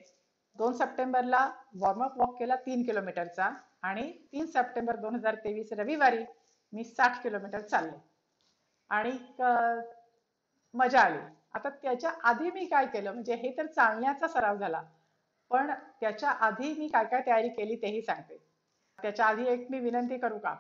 दोन 0.59 0.73
सप्टेंबरला 0.76 1.49
वॉर्मअप 1.80 2.18
वॉक 2.18 2.38
केला 2.38 2.56
तीन 2.66 2.82
किलोमीटरचा 2.87 3.50
आणि 3.82 4.11
तीन 4.32 4.47
सप्टेंबर 4.47 4.97
दोन 4.97 5.14
हजार 5.14 5.35
तेवीस 5.44 5.73
रविवारी 5.73 6.25
मी 6.73 6.85
साठ 6.85 7.23
किलोमीटर 7.23 7.61
चालले. 7.61 7.97
आणि 8.90 9.11
मजा 10.75 11.00
आली. 11.00 11.18
आता 11.54 11.68
त्याच्या 11.71 12.11
आधी 12.25 12.50
मी 12.50 12.64
काय 12.66 12.87
केलं 12.87 13.12
म्हणजे 13.12 13.35
हे 13.35 13.50
तर 13.59 13.66
चालण्याचा 13.66 14.28
सराव 14.28 14.56
झाला 14.56 14.82
पण 15.50 15.71
त्याच्या 16.00 16.30
आधी 16.47 16.73
मी 16.78 16.88
काय 16.88 17.04
काय 17.04 17.21
तयारी 17.26 17.49
केली 17.49 17.76
तेही 17.82 18.02
सांगते. 18.02 18.37
त्याच्या 18.99 19.26
आधी 19.26 19.47
एक 19.49 19.66
मी 19.71 19.78
विनंती 19.80 20.18
करू 20.18 20.38
का? 20.38 20.54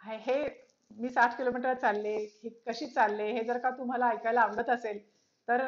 हे 0.00 0.44
मी 0.90 1.08
साठ 1.08 1.36
किलोमीटर 1.36 1.74
चालले 1.74 2.16
ही 2.16 2.48
कशी 2.66 2.86
चालले 2.86 3.30
हे 3.32 3.44
जर 3.44 3.58
का 3.58 3.70
तुम्हाला 3.70 4.08
ऐकायला 4.08 4.40
आवडत 4.40 4.70
असेल 4.70 4.98
तर 5.48 5.64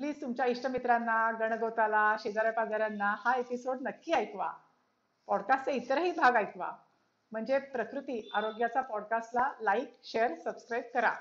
प्लीज 0.00 0.20
तुमच्या 0.20 0.44
इष्टमित्रांना 0.46 1.30
गणगोताला 1.40 2.16
शेजाऱ्या 2.18 2.52
पाजाऱ्यांना 2.52 3.14
हा 3.18 3.34
एपिसोड 3.34 3.80
नक्की 3.80 4.12
ऐकवा. 4.12 4.50
पॉडकास्टचे 5.28 5.72
इतरही 5.72 6.10
भाग 6.10 6.36
ऐकवा. 6.36 6.70
म्हणजे 7.32 7.58
प्रकृती 7.58 8.30
आरोग्याचा 8.34 8.80
पॉडकास्टला 8.80 9.50
लाईक 9.60 9.98
शेअर 10.04 10.34
सबस्क्राईब 10.34 10.84
करा. 10.94 11.12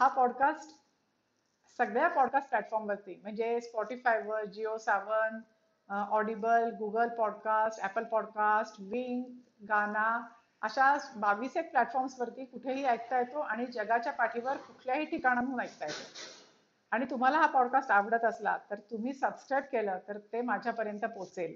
हा 0.00 0.08
पॉडकास्ट 0.08 0.76
सगळ्या 1.78 2.08
पॉडकास्ट 2.08 2.48
प्लॅटफॉर्मवरती 2.48 3.18
म्हणजे 3.22 3.60
स्पॉटीफायवर 3.60 4.44
Jio 4.44 4.76
Saavn 4.76 5.40
Audible 6.10 6.70
Google 6.78 7.08
podcast 7.08 7.82
Apple 7.84 8.04
podcast 8.04 8.80
Wynk 8.80 9.22
Gaana 9.68 10.06
अशा 10.62 10.94
बावीस 11.16 11.56
एक 11.56 11.70
प्लॅटफॉर्म्सवरती 11.70 12.44
कुठेही 12.44 12.84
ऐकता 12.84 13.18
येतो 13.18 13.40
आणि 13.40 13.66
जगाच्या 13.66 14.12
पाठीवर 14.12 14.56
कुठल्याही 14.56 15.04
ठिकाणाहून 15.04 15.60
ऐकता 15.60 15.84
येतो. 15.84 16.42
आणि 16.94 17.06
तुम्हाला 17.10 17.38
हा 17.38 17.46
पॉडकास्ट 17.46 17.90
आवडत 17.90 18.24
असला 18.24 18.58
तर 18.70 18.78
तुम्ही 18.90 19.12
सबस्क्राईब 19.12 19.64
केलं 19.64 19.98
तर 20.08 20.18
ते 20.18 20.40
माझ्यापर्यंत 20.40 21.04
पोचेल. 21.04 21.54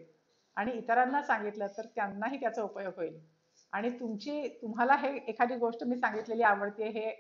आणि 0.57 0.73
इतरांना 0.73 1.23
सांगितलं 1.23 1.67
तर 1.67 1.87
त्यांनाही 1.87 2.41
त्याचा 2.41 2.63
उपयोग 2.63 2.95
होईल. 2.97 3.19
आणि 3.73 3.91
तुमची 3.91 4.49
तुम्हाला 4.63 4.95
हे 4.95 5.17
एखादी 5.17 5.57
गोष्ट 5.57 5.85
मी 5.85 5.97
सांगितलेली 5.97 6.43
आवडते 6.43 6.89
हे 6.89 7.11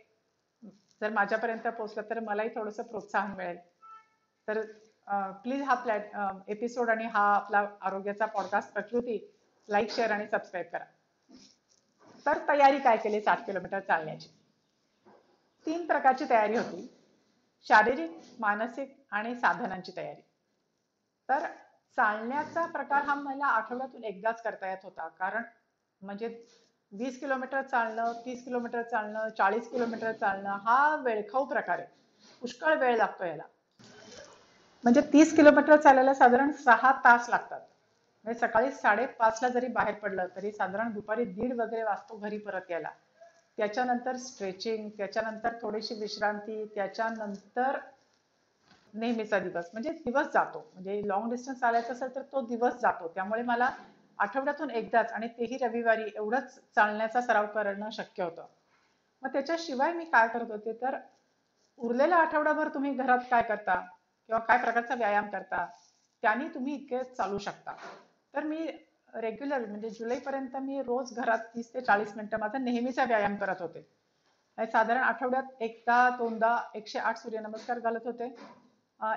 जर 1.00 1.10
माझ्यापर्यंत 1.10 1.68
पोचलं 1.68 2.10
तर 2.10 2.20
मलाही 2.20 2.48
थोडंसं 2.48 2.82
प्रोत्साहन 2.82 3.36
मिळेल. 3.36 3.58
तर 4.48 4.60
प्लीज 5.44 5.62
हा 5.62 5.74
प्लॅट 5.74 6.10
एपिसोड 6.48 6.90
आणि 6.90 7.04
हा 7.04 7.22
आपला 7.34 7.66
आरोग्याचा 7.80 8.26
पॉडकास्ट 8.26 8.72
प्रकृती 8.72 9.34
लाईक 9.68 9.90
शेअर 9.90 10.10
आणि 10.10 10.26
सबस्क्राईब 10.26 10.66
करा. 10.72 10.84
तर 12.26 12.38
तयारी 12.48 12.78
काय 12.78 12.96
केली? 12.96 13.20
सात 13.20 13.36
किलोमीटर 13.46 13.80
चालण्याची. 13.80 14.28
तीन 15.66 15.86
प्रकारची 15.86 16.24
तयारी 16.30 16.56
होती. 16.56 16.97
शारीरिक 17.66 18.18
मानसिक 18.40 18.96
आणि 19.10 19.34
साधनांची 19.34 19.92
तयारी. 19.96 20.20
तर 21.28 21.46
चालण्याचा 21.98 22.64
प्रकार 22.66 23.02
हा 23.02 23.14
मला 23.14 23.46
आठवड्यातून 23.46 24.04
एकदाच 24.04 24.42
करता 24.42 24.68
येत 24.70 24.84
होता. 24.84 25.08
कारण 25.08 25.42
म्हणजे 26.02 26.28
वीस 26.92 27.20
किलोमीटर 27.20 27.62
चालणं 27.62 28.12
तीस 28.24 28.44
किलोमीटर 28.44 28.82
चालणं 28.82 29.28
चाळीस 29.28 29.68
किलोमीटर 29.70 30.12
चालणं 30.12 30.58
हा 30.64 30.96
वेळखाऊ 30.96 31.44
प्रकार 31.44 31.78
आहे. 31.78 31.86
पुष्कळ 32.42 32.78
वेळ 32.78 32.96
लागतो 32.96 33.24
याला. 33.24 33.42
म्हणजे 34.84 35.00
तीस 35.12 35.36
किलोमीटर 35.36 35.76
चालायला 35.76 36.14
साधारण 36.14 36.50
सहा 36.52 36.92
तास 37.04 37.28
लागतात. 37.28 37.60
म्हणजे 38.24 38.40
सकाळी 38.40 38.70
साडेपाचला 38.72 39.48
जरी 39.48 39.66
बाहेर 39.66 39.94
पडलं 39.94 40.26
तरी 40.36 40.52
साधारण 40.52 40.92
दुपारी 40.92 41.24
दीड 41.24 41.52
वगैरे 41.60 41.82
वाजतो 41.82 42.16
घरी 42.16 42.38
परत 42.38 42.70
यायला. 42.70 42.88
त्याच्यानंतर 43.58 44.16
स्ट्रेचिंग 44.16 44.88
त्याच्यानंतर 44.88 45.56
थोडीशी 45.62 45.94
विश्रांती 45.94 46.64
त्याच्यानंतर 46.74 47.78
नेहमीचा 48.94 49.38
दिवस. 49.38 49.68
म्हणजे 49.72 49.90
दिवस 49.90 50.26
जातो. 50.26 50.58
म्हणजे 50.74 51.00
लॉंग 51.08 51.30
डिस्टन्स 51.30 51.60
चालायचं 51.60 51.92
असेल 51.92 52.14
तर 52.14 52.22
तो 52.22 52.40
दिवस 52.46 52.80
जातो. 52.80 53.08
त्यामुळे 53.08 53.42
मला 53.42 53.70
आठवड्यातून 54.18 54.70
एकदाच 54.70 55.12
आणि 55.12 55.28
तेही 55.28 55.58
रविवारी 55.58 56.10
एवढंच 56.16 56.54
चालण्याचा 56.74 57.20
सराव 57.20 57.46
करणं 57.46 57.90
शक्य 57.90 58.22
होतं. 58.24 58.46
मग 59.22 59.32
त्याच्याशिवाय 59.32 59.92
मी 59.92 60.04
काय 60.04 60.28
करत 60.28 60.50
होते 60.50 60.72
तर 60.72 60.96
उरलेला 61.78 62.16
आठवडाभर 62.16 62.68
तुम्ही 62.68 62.92
घरात 62.94 63.18
काय 63.30 63.42
करता 63.42 63.74
किंवा 63.74 64.38
काय 64.38 64.58
प्रकारचा 64.58 64.94
व्यायाम 64.94 65.28
करता 65.30 65.66
त्याने 66.22 66.48
तुम्ही 66.48 66.74
इतके 66.74 67.02
चालू 67.14 67.38
शकता. 67.38 67.74
तर 68.34 68.44
मी 68.44 68.66
रेग्युलर 69.14 69.64
म्हणजे 69.66 69.90
जुलैपर्यंत 69.90 70.56
मी 70.62 70.80
रोज 70.82 71.12
घरात 71.14 71.38
तीस 71.54 71.72
ते 71.74 71.80
चाळीस 71.80 72.12
मिनिटं 72.16 72.38
माझा 72.40 72.58
नेहमीचा 72.58 73.04
व्यायाम 73.04 73.36
करत 73.36 73.60
होते. 73.60 73.82
साधारण 74.58 75.02
आठवड्यात 75.02 75.62
एकदा 75.62 76.08
दोनदा 76.18 76.56
एकशे 76.74 76.98
आठ 76.98 77.18
सूर्यनमस्कार 77.18 77.78
घालत 77.80 78.06
होते. 78.06 78.24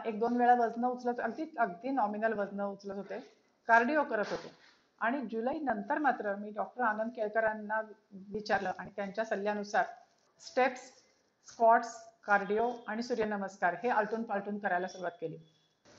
एक 0.05 0.19
दोन 0.19 0.37
वेळा 0.37 0.53
वजन 0.55 0.85
उचलत 0.85 1.19
अगदी 1.19 1.45
अगदी 1.57 1.89
नॉमिनल 1.91 2.33
वजन 2.39 2.61
उचलत 2.61 2.95
होते. 2.95 3.19
कार्डिओ 3.69 4.03
करत 4.03 4.31
होते. 4.31 4.51
आणि 5.01 5.21
जुलै 5.27 5.57
नंतर 5.59 5.97
मात्र 5.97 6.35
मी 6.35 6.49
डॉक्टर 6.55 6.83
आनंद 6.83 7.11
केळकरांना 7.15 7.79
विचारलं 8.33 8.71
आणि 8.79 8.89
त्यांच्या 8.95 9.25
सल्ल्यानुसार 9.25 9.85
स्टेप्स 10.41 10.81
स्क्वॉट्स 11.47 11.95
कार्डिओ 12.25 12.71
आणि 12.87 13.03
सूर्यनमस्कार 13.03 13.75
हे 13.83 13.89
आलटून 13.89 14.23
पालटून 14.23 14.57
करायला 14.59 14.87
सुरुवात 14.87 15.11
केली. 15.21 15.37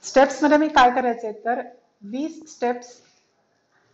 स्टेप्समध्ये 0.05 0.59
मी 0.59 0.69
काय 0.69 0.91
करायचे? 0.95 1.33
तर 1.45 1.61
वीस 2.03 2.43
स्टेप्स 2.55 3.01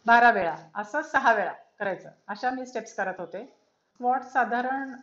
बारा 0.08 0.30
वेळा 0.30 0.54
असं 0.74 1.02
सहा 1.02 1.32
वेळा 1.34 1.52
करायचं. 1.78 2.10
अशा 2.28 2.50
मी 2.50 2.66
स्टेप्स 2.66 2.94
करत 2.94 3.18
होते. 3.18 3.44
स्क्वॉट 3.92 4.22
साधारण 4.32 4.94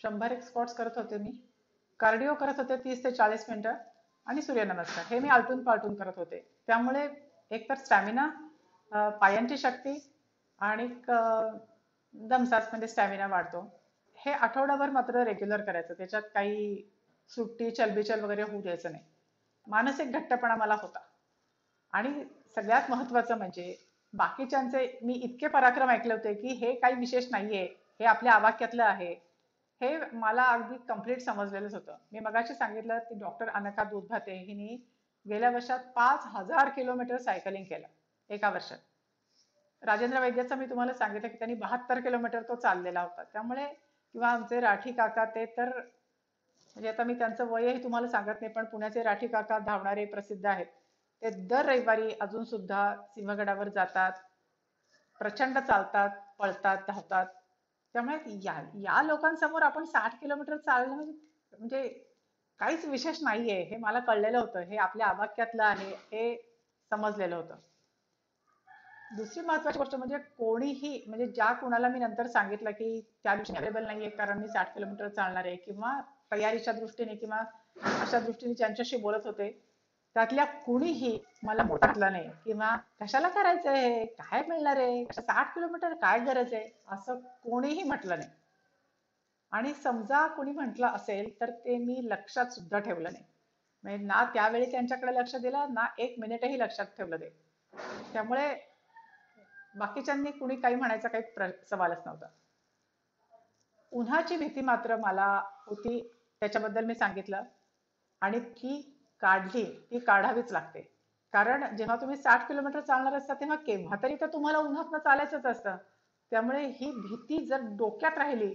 शंभर 0.00 0.30
एक 0.32 0.42
स्क्वॉट्स 0.42 0.74
करत 0.74 0.96
होते 0.96 1.16
मी. 1.18 1.30
कार्डिओ 2.00 2.34
करत 2.34 2.58
होते 2.58 2.76
तीस 2.76 3.02
ते 3.04 3.10
चाळीस 3.10 3.44
मिनिटं. 3.48 3.74
आणि 4.26 4.42
सूर्यनमस्कार 4.42 5.04
हे 5.10 5.18
मी 5.18 5.28
आलटून 5.28 5.62
पालटून 5.64 5.94
करत 5.94 6.18
होते. 6.18 6.40
त्यामुळे 6.66 7.08
एक 7.50 7.68
तर 7.68 7.74
स्टॅमिना 7.74 8.26
पायांची 9.20 9.56
शक्ती 9.58 9.96
आणि 10.60 10.86
दमसास 12.14 12.68
म्हणजे 12.70 12.88
स्टॅमिना 12.88 13.26
वाढतो. 13.26 13.60
हे 14.18 14.32
आठवडाभर 14.32 14.90
मात्र 14.90 15.22
रेग्युलर 15.24 15.60
करायचं. 15.60 15.94
त्याच्यात 15.94 16.22
काही 16.34 16.90
सुट्टी 17.30 17.70
चलबिचल 17.70 18.24
वगैरे 18.24 18.42
होऊ 18.42 18.60
द्यायचं 18.62 18.90
नाही. 18.92 19.04
मानसिक 19.66 20.12
घट्टपणा 20.12 20.54
मला 20.56 20.74
होता. 20.74 20.98
आणि 21.92 22.24
सगळ्यात 22.54 22.90
महत्वाचं 22.90 23.38
म्हणजे 23.38 23.74
बाकीच्यांचे 24.14 24.98
मी 25.02 25.14
इतके 25.14 25.48
पराक्रम 25.48 25.90
ऐकले 25.90 26.14
होते 26.14 26.34
की 26.34 26.52
हे 26.56 26.74
काही 26.74 26.94
विशेष 26.94 27.26
नाहीये 27.30 27.64
हे 28.00 28.04
आपल्या 28.04 28.32
आवाक्यातलं 28.32 28.84
आहे. 28.84 29.12
हे 29.80 29.96
मला 30.12 30.42
अगदी 30.42 30.76
कंप्लीट 30.88 31.20
समजलेलंच 31.20 31.74
होतं. 31.74 31.96
मी 32.12 32.20
मगाशी 32.20 32.54
सांगितलं 32.54 32.98
की 32.98 33.14
डॉक्टर 33.14 33.48
अनका 33.48 33.84
दूधभाते 33.84 34.38
हिनी 34.38 34.76
गेल्या 35.26 35.50
वर्षात 35.50 35.80
पाच 35.96 36.26
हजार 36.26 36.68
किलोमीटर 36.68 37.18
सायकलिंग 37.18 37.64
केलं 37.64 37.86
एका 38.30 38.50
वर्षात. 38.50 38.78
राजेंद्र 39.82 40.20
वैद्याचं 40.20 40.56
मी 40.56 40.66
तुम्हाला 40.66 40.94
सांगितलं 40.94 41.28
की 41.28 41.38
त्यांनी 41.38 41.54
बहात्तर 41.54 42.00
किलोमीटर 42.00 42.42
तो 42.42 42.54
चाललेला 42.54 43.02
होता. 43.02 43.22
त्यामुळे 43.22 43.66
किंवा 44.14 44.28
आमचे 44.28 44.60
राठी 44.60 44.92
काका 44.92 45.24
ते 45.24 45.44
तर 45.56 45.68
म्हणजे 45.68 46.88
आता 46.88 47.04
मी 47.04 47.14
त्यांचं 47.14 47.46
वयही 47.46 47.82
तुम्हाला 47.82 48.08
सांगत 48.08 48.40
नाही 48.40 48.52
पण 48.52 48.64
पुण्याचे 48.64 49.02
राठी 49.02 49.26
काका 49.26 49.58
धावणारे 49.58 50.04
प्रसिद्ध 50.04 50.44
आहेत. 50.46 50.66
ते 51.22 51.30
दर 51.46 51.64
रविवारी 51.66 52.12
अजून 52.20 52.44
सुद्धा 52.44 52.82
सिंहगडावर 53.06 53.68
जातात 53.68 54.12
प्रचंड 55.20 55.58
चालतात 55.58 56.10
पळतात 56.38 56.78
धावतात. 56.88 57.26
त्यामुळे 57.94 58.38
या 58.44 58.60
या 58.82 59.02
लोकांसमोर 59.02 59.62
आपण 59.62 59.84
साठ 59.84 60.18
किलोमीटर 60.20 60.56
चालणं 60.56 61.04
म्हणजे 61.52 61.88
काहीच 62.60 62.84
विशेष 62.84 63.18
नाहीये. 63.22 63.62
हे 63.62 63.76
मला 63.76 63.98
कळलेलं 64.00 64.38
होतं. 64.38 64.60
हे 64.60 64.76
आपल्या 64.76 65.06
आवाक्यातलं 65.06 65.62
आहे. 65.64 65.90
हे 66.12 66.36
समजलेलं 66.90 67.36
होतं. 67.36 67.56
दुसरी 69.16 69.44
महत्वाची 69.44 69.78
गोष्ट 69.78 69.94
म्हणजे 69.94 70.18
कोणीही 70.38 71.04
म्हणजे 71.08 71.26
ज्या 71.26 71.52
कोणाला 71.52 71.88
मी 71.88 71.98
नंतर 71.98 72.26
सांगितलं 72.26 72.70
की 72.70 73.00
त्या 73.24 73.34
दिवशी 73.34 73.56
अवेलेबल 73.56 73.86
नाहीये 73.86 74.08
कारण 74.10 74.38
मी 74.38 74.48
साठ 74.48 74.74
किलोमीटर 74.74 75.08
चालणार 75.08 75.44
आहे 75.44 75.56
किंवा 75.56 76.00
तयारीच्या 76.32 76.72
दृष्टीने 76.72 77.14
किंवा 77.14 77.38
अशा 78.02 78.18
दृष्टीने 78.20 78.54
ज्यांच्याशी 78.54 78.96
बोलत 78.96 79.26
होते 79.26 79.48
त्यातल्या 80.18 80.44
कुणीही 80.44 81.18
मला 81.42 81.62
म्हटलं 81.62 82.12
नाही. 82.12 82.30
किंवा 82.44 82.76
कशाला 83.00 83.28
करायचंय? 83.28 83.88
हे 83.88 84.04
काय 84.04 84.42
मिळणार 84.48 84.76
आहे? 84.76 85.04
साठ 85.04 85.54
किलोमीटर 85.54 85.94
काय 85.94 86.18
गरज 86.18 86.54
आहे? 86.54 86.70
असं 86.88 87.20
कोणीही 87.20 87.82
म्हटलं 87.82 88.18
नाही. 88.18 88.30
आणि 89.52 89.74
समजा 89.74 90.26
कोणी 90.26 90.52
म्हटलं 90.52 90.86
असेल 90.86 91.40
तर 91.40 91.50
ते 91.50 91.78
मी 91.78 92.00
लक्षात 92.04 92.46
सुद्धा 92.46 92.78
ठेवलं 92.78 93.12
नाही. 93.12 93.24
म्हणजे 93.82 94.04
ना 94.04 94.24
त्यावेळी 94.24 94.70
त्यांच्याकडे 94.70 95.14
लक्ष 95.14 95.36
दिलं 95.36 95.66
ना 95.74 95.86
एक 95.98 96.14
मिनिटही 96.18 96.58
लक्षात 96.58 96.86
ठेवलं 96.96 97.16
ते 97.16 97.28
त्यामुळे 98.12 98.54
बाकीच्यांनी 99.74 100.30
कुणी 100.30 100.56
काही 100.56 100.74
म्हणायचा 100.74 101.08
काही 101.08 101.22
प्र 101.24 101.50
सवालच 101.70 102.02
नव्हता. 102.06 102.26
उन्हाची 103.92 104.36
भीती 104.36 104.60
मात्र 104.60 104.96
मला 104.96 105.42
होती 105.66 106.12
त्याच्याबद्दल 106.40 106.84
मी 106.84 106.94
सांगितलं. 106.94 107.42
आणि 108.20 108.40
ती 108.40 108.94
काढली 109.20 109.86
ती 109.90 109.98
काढावीच 109.98 110.52
लागते. 110.52 110.94
कारण 111.32 111.76
जेव्हा 111.76 111.96
तुम्ही 111.96 112.16
साठ 112.16 112.48
किलोमीटर 112.48 112.80
चालणार 112.80 113.12
असता 113.12 113.34
तेव्हा 113.34 113.56
केव्हा 113.56 113.96
तरी 114.02 114.16
तर 114.20 114.26
तुम्हाला 114.26 114.58
उन्हातनं 114.58 114.98
चालायचंच 114.98 115.46
असतं. 115.46 115.76
त्यामुळे 116.30 116.66
ही 116.66 116.90
भीती 116.92 117.46
जर 117.46 117.60
डोक्यात 117.62 118.18
राहिली 118.18 118.54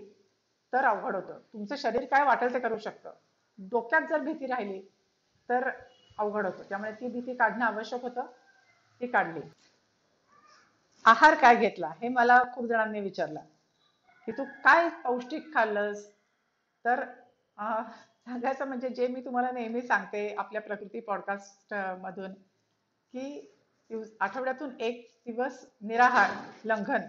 तर 0.74 0.86
अवघड 0.86 1.16
होतं. 1.16 1.40
तुमचं 1.54 1.76
शरीर 1.76 2.06
काय 2.06 2.24
वाटेल 2.24 2.54
ते 2.54 2.60
करू 2.60 2.78
शकतं. 2.78 3.12
डोक्यात 3.58 4.02
जर 4.10 4.22
भीती 4.22 4.46
राहिली 4.46 4.82
तर 5.50 5.70
अवघड 6.18 6.46
होतं. 6.46 6.64
त्यामुळे 6.64 6.92
ती 6.92 7.08
भीती 7.08 7.36
काढणं 7.36 7.66
आवश्यक 7.66 8.02
होतं. 8.02 8.26
ती 9.02 9.08
काढली. 9.08 9.42
आहार 11.06 11.36
काय 11.36 11.56
घेतला? 11.56 11.88
हे 11.88 12.10
मला 12.10 12.44
खूप 12.54 12.66
जणांनी 12.66 13.00
विचारलं. 13.00 13.40
की 14.26 14.32
तू 14.32 14.44
काय 14.44 14.90
पौष्टिक 14.90 15.54
खाल्लंस? 15.54 16.12
तर 16.86 17.06
सांगायचं 18.28 18.66
म्हणजे 18.66 18.90
जे 18.90 19.08
मी 19.08 19.22
तुम्हाला 19.22 19.52
नेहमी 19.52 19.82
सांगते 19.82 20.28
आपल्या 20.38 20.62
प्रकृती 20.62 21.00
पॉडकास्ट 21.00 21.74
मधून 22.02 22.34
की 23.14 23.50
आठवड्यातून 24.20 24.70
एक 24.80 25.08
दिवस 25.26 25.66
निराहार 25.82 26.30
लंघन 26.66 27.02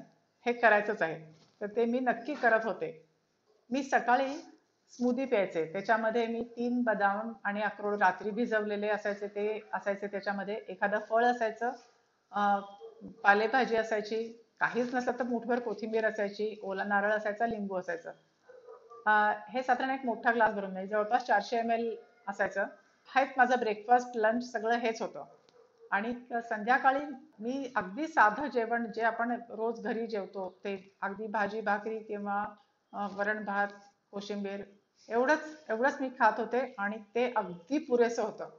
हे 0.47 0.53
करायचंच 0.53 1.03
आहे. 1.03 1.19
तर 1.61 1.67
ते 1.77 1.85
मी 1.85 2.01
नक्की 2.01 2.35
करत 2.35 2.65
होते. 2.65 2.91
मी 3.71 3.83
सकाळी 3.83 4.35
स्मूदी 4.93 5.25
प्यायचे. 5.25 5.65
त्याच्यामध्ये 5.73 6.27
मी 6.27 6.43
तीन 6.57 6.83
बदाम 6.83 7.33
आणि 7.45 7.63
अक्रोड 7.63 8.03
रात्री 8.03 8.31
भिजवलेले 8.31 8.89
असायचे. 8.89 9.27
ते 9.27 9.61
असायचे 9.73 10.07
त्याच्यामध्ये. 10.07 10.57
एखादं 10.69 10.99
फळ 11.11 11.25
असायचं 11.25 11.71
पालेभाजी 13.23 13.77
असायची 13.77 14.23
काहीच 14.61 14.95
नसलं 14.95 15.19
तर 15.19 15.25
मुठभर 15.25 15.59
कोथिंबीर 15.61 16.05
असायची 16.07 16.55
ओला 16.63 16.85
नारळ 16.85 17.13
असायचा 17.13 17.47
लिंबू 17.47 17.79
असायचं. 17.79 18.13
हे 19.07 19.63
साधारण 19.63 19.91
एक 19.91 20.05
मोठा 20.07 20.33
ग्लास 20.33 20.55
भरून 20.55 20.71
म्हणजे 20.73 20.89
जवळपास 20.89 21.25
चारशे 21.27 21.57
एम 21.57 21.71
एल 21.71 21.95
असायचं. 22.29 22.67
हा 23.09 23.25
माझं 23.37 23.59
ब्रेकफास्ट 23.61 24.17
लंच 24.17 24.51
सगळं 24.53 24.79
हेच 24.79 25.03
होतं. 25.03 25.25
आणि 25.91 26.13
संध्याकाळी 26.43 27.05
मी 27.39 27.73
अगदी 27.77 28.07
साधं 28.09 28.47
जेवण 28.47 28.87
जे 28.95 29.03
आपण 29.03 29.33
रोज 29.51 29.81
घरी 29.83 30.07
जेवतो 30.07 30.49
ते 30.65 30.77
अगदी 31.03 31.27
भाजी 31.27 31.61
भाकरी 31.61 31.99
किंवा 31.99 32.45
वरण 33.17 33.45
भात 33.45 33.69
कोशिंबीर 34.13 34.63
एवढंच 35.09 35.65
एवढंच 35.71 36.01
मी 36.01 36.09
खात 36.19 36.39
होते 36.39 36.61
आणि 36.79 36.99
ते 37.15 37.33
अगदी 37.37 37.79
पुरेसं 37.79 38.23
होतं. 38.23 38.51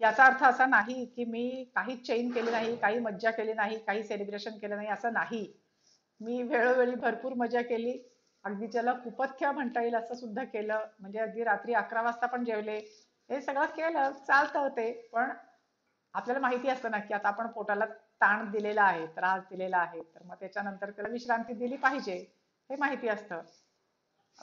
याचा 0.00 0.24
अर्थ 0.24 0.42
असा 0.44 0.66
नाही 0.66 1.04
की 1.06 1.24
मी 1.24 1.64
काही 1.74 1.96
चेन 1.96 2.30
केली 2.32 2.50
नाही 2.50 2.76
काही 2.76 2.98
मज्जा 2.98 3.30
केली 3.30 3.52
नाही 3.52 3.78
काही 3.78 4.02
सेलिब्रेशन 4.02 4.58
केलं 4.58 4.76
नाही 4.76 4.88
असं 4.88 5.12
नाही. 5.12 5.46
मी 6.20 6.42
वेळोवेळी 6.42 6.94
भरपूर 6.94 7.32
मजा 7.34 7.62
केली. 7.62 7.98
अगदी 8.46 8.66
ज्याला 8.66 8.92
कुपथ्या 8.92 9.50
म्हणता 9.52 9.80
येईल 9.80 9.94
असं 9.94 10.14
सुद्धा 10.14 10.44
केलं. 10.44 10.86
म्हणजे 11.00 11.18
अगदी 11.18 11.44
रात्री 11.44 11.74
अकरा 11.74 12.02
वाजता 12.02 12.26
पण 12.26 12.44
जेवले. 12.44 12.76
हे 13.30 13.40
सगळं 13.40 13.66
केलं 13.66 14.12
चालतं 14.26 14.58
होते. 14.58 15.08
पण 15.12 15.30
आपल्याला 16.14 16.40
माहिती 16.40 16.68
असतं 16.68 16.90
ना 16.90 16.98
की 16.98 17.14
आता 17.14 17.28
आपण 17.28 17.46
पोटाला 17.46 17.84
ताण 18.20 18.50
दिलेला 18.50 18.82
आहे 18.82 19.06
त्रास 19.06 19.42
दिलेला 19.50 19.78
आहे. 19.78 20.00
तर 20.00 20.22
मग 20.24 20.34
त्याच्यानंतर 20.34 20.90
त्याला 20.90 21.08
विश्रांती 21.08 21.54
दिली 21.54 21.76
पाहिजे. 21.76 22.16
हे 22.70 22.76
माहिती 22.76 23.08
असतं. 23.08 23.40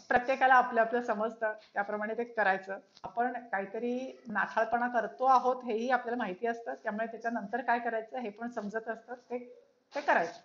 प्रत्येकाला 0.10 0.54
आपलं 0.54 0.82
आपलं 0.82 1.02
समजतं. 1.02 1.54
त्याप्रमाणे 1.74 2.13
ते 2.13 2.24
करायचं. 2.24 2.80
आपण 3.04 3.34
काहीतरी 3.50 4.22
नाठाळपणा 4.28 4.88
करतो 4.88 5.26
आहोत 5.26 5.63
हेही 5.63 5.89
आपल्याला 5.89 6.18
माहिती 6.18 6.48
असतं. 6.48 6.74
त्यामुळे 6.74 7.08
त्याच्यानंतर 7.08 7.62
काय 7.62 7.80
करायचं 7.80 8.20
हे 8.20 8.30
पण 8.30 8.50
समजत 8.50 8.89
असतं. 8.89 9.13
ते 9.13 9.38
ते 9.94 10.02
करायचं. 10.02 10.39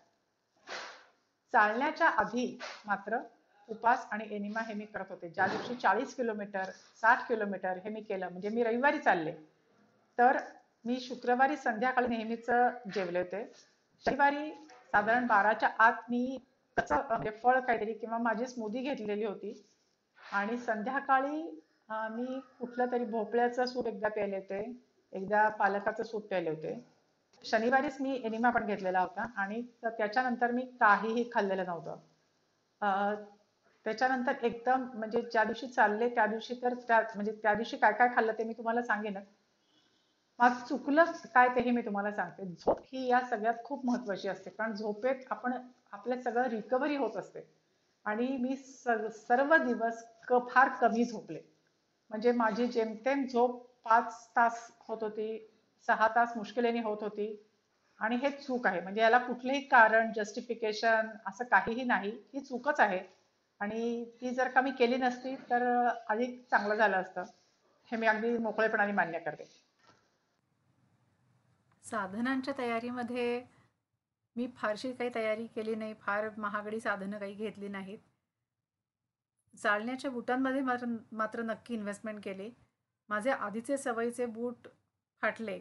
चालण्याच्या 1.53 2.09
आधी 2.09 2.59
मात्र 2.87 3.19
उपास 3.69 4.07
आणि 4.13 4.25
एनिमा 4.31 4.61
हे 4.67 4.75
मी 4.75 4.85
करत 4.85 5.11
होते. 5.11 5.29
ज्या 5.29 5.47
दिवशी 5.47 5.75
चाळीस 5.75 6.15
किलोमीटर 6.17 6.71
साठ 7.01 7.27
किलोमीटर 7.29 7.79
हे 7.85 7.91
मी 7.91 8.01
केलं 8.03 8.29
म्हणजे 8.29 8.49
मी 8.49 8.63
रविवारी 8.65 8.99
चालले 8.99 9.33
तर 10.19 10.39
मी 10.85 10.99
शुक्रवारी 11.01 11.57
संध्याकाळी 11.57 12.09
नेहमीच 12.09 12.47
जेवले 12.95 13.19
होते. 13.19 13.45
शनिवारी 14.05 14.51
साधारण 14.93 15.27
बाराच्या 15.27 15.69
आत 15.79 16.11
मी 16.11 16.39
म्हणजे 16.77 17.31
फळ 17.43 17.59
काहीतरी 17.61 17.93
किंवा 17.93 18.19
माझी 18.19 18.47
स्मूदी 18.47 18.81
घेतलेली 18.81 19.25
होती. 19.25 19.53
आणि 20.19 20.59
संध्याकाळी 20.59 21.43
मी 21.91 22.41
कुठलं 22.59 22.91
तरी 22.93 23.05
भोपळ्याचं 23.05 23.67
सूप 23.67 23.87
एकदा 23.87 24.09
प्यायले 24.09 24.37
होते 24.37 24.61
एकदा 25.13 25.49
पालकाचं 25.51 26.05
सूप 26.05 26.27
प्यायले 26.29 26.51
होते. 26.51 26.79
शनिवारीच 27.45 28.01
मी 28.01 28.21
एनिमा 28.25 28.51
पण 28.51 28.67
घेतलेला 28.67 29.01
होता 29.01 29.27
आणि 29.37 29.61
त्याच्यानंतर 29.85 30.51
मी 30.53 30.63
काहीही 30.81 31.29
खाल्लेलं 31.35 31.65
नव्हतं. 31.67 31.97
त्याच्यानंतर 33.89 34.45
एकदम 34.45 34.83
म्हणजे 34.95 35.21
ज्या 35.23 35.45
दिवशी 35.45 35.67
चालले 35.67 36.09
त्या 36.09 36.27
दिवशी 36.27 36.55
तर 36.63 36.75
त्या 36.75 37.01
म्हणजे 37.15 37.33
त्या 37.33 37.55
दिवशी 37.55 37.77
काय 37.77 37.93
काय 37.93 38.09
खाल्लं 38.17 38.33
ते 38.33 38.45
मी 38.45 38.53
तुम्हाला 38.53 38.83
सांगेनच. 38.83 39.23
मग 40.39 40.53
चुकलं 40.69 41.05
काय 41.35 41.49
तेही 41.49 41.71
मी 41.71 41.83
तुम्हाला 41.83 42.13
सांगते. 42.13 42.45
झोप 42.45 42.81
ही 42.85 43.07
या 43.07 43.21
सगळ्यात 43.21 43.55
खूप 43.65 43.87
महत्वाची 43.87 44.29
असते. 44.29 44.51
कारण 44.51 44.75
झोपेत 44.75 45.15
आपण 45.31 45.53
आपल्या 45.93 46.23
सगळं 46.23 46.49
रिकव्हरी 46.49 46.97
होत 46.97 47.17
असते. 47.17 47.49
आणि 48.05 48.27
मी 48.37 48.57
सर्व 48.57 49.57
दिवस 49.57 50.05
क 50.29 50.39
फार 50.51 50.69
कमी 50.69 51.05
झोपले. 51.05 51.41
म्हणजे 52.11 52.33
माझी 52.33 52.67
जेमतेम 52.67 53.27
झोप 53.27 53.67
पाच 53.85 54.29
तास 54.37 54.73
होत 54.89 55.03
होती 55.03 55.49
सहा 55.87 56.09
तास 56.09 56.37
मुश्किलेने 56.37 56.81
होत 56.81 57.03
होती. 57.03 57.45
आणि 58.01 58.17
हे 58.17 58.31
चूक 58.31 58.67
आहे. 58.67 58.81
म्हणजे 58.81 59.01
याला 59.01 59.19
कुठलेही 59.19 59.61
कारण 59.61 60.13
जस्टिफिकेशन 60.17 61.09
असं 61.27 61.45
काहीही 61.45 61.85
नाही. 61.85 62.11
ही 62.11 62.41
चूकच 62.41 62.81
आहे. 62.81 63.18
आणि 63.61 64.05
ती 64.21 64.31
जर 64.31 64.49
का 64.49 64.61
मी 64.61 64.71
केली 64.71 64.97
नसती 64.97 65.35
तर 65.51 65.63
अधिक 66.09 66.43
चांगलं 66.51 66.75
झालं 66.75 66.97
असतं. 66.97 67.25
हे 67.93 67.97
मी 67.97 68.07
अगदी 68.07 68.37
मोकळेपणाने 68.39 68.93
मान्य 68.93 69.19
करते. 69.19 69.45
साधनांच्या 71.85 72.55
तयारीमध्ये 72.59 73.45
मी 74.37 74.47
फारशी 74.57 74.93
काही 74.93 75.11
तयारी 75.15 75.47
केली 75.47 75.75
नाही. 75.75 75.95
फार 76.01 76.29
महागडी 76.39 76.81
साधनं 76.81 77.19
काही 77.19 77.35
घेतली 77.35 77.69
नाहीत. 77.69 77.99
चालण्याच्या 79.55 80.11
बुटांमध्ये 80.11 80.61
मात्र 80.61 80.87
मात्र 81.13 81.43
नक्की 81.43 81.75
इन्व्हेस्टमेंट 81.75 82.23
केली. 82.25 82.51
माझे 83.09 83.31
आधीचे 83.31 83.79
सवयीचे 83.79 84.27
बूट 84.27 84.69
फाटले. 85.23 85.61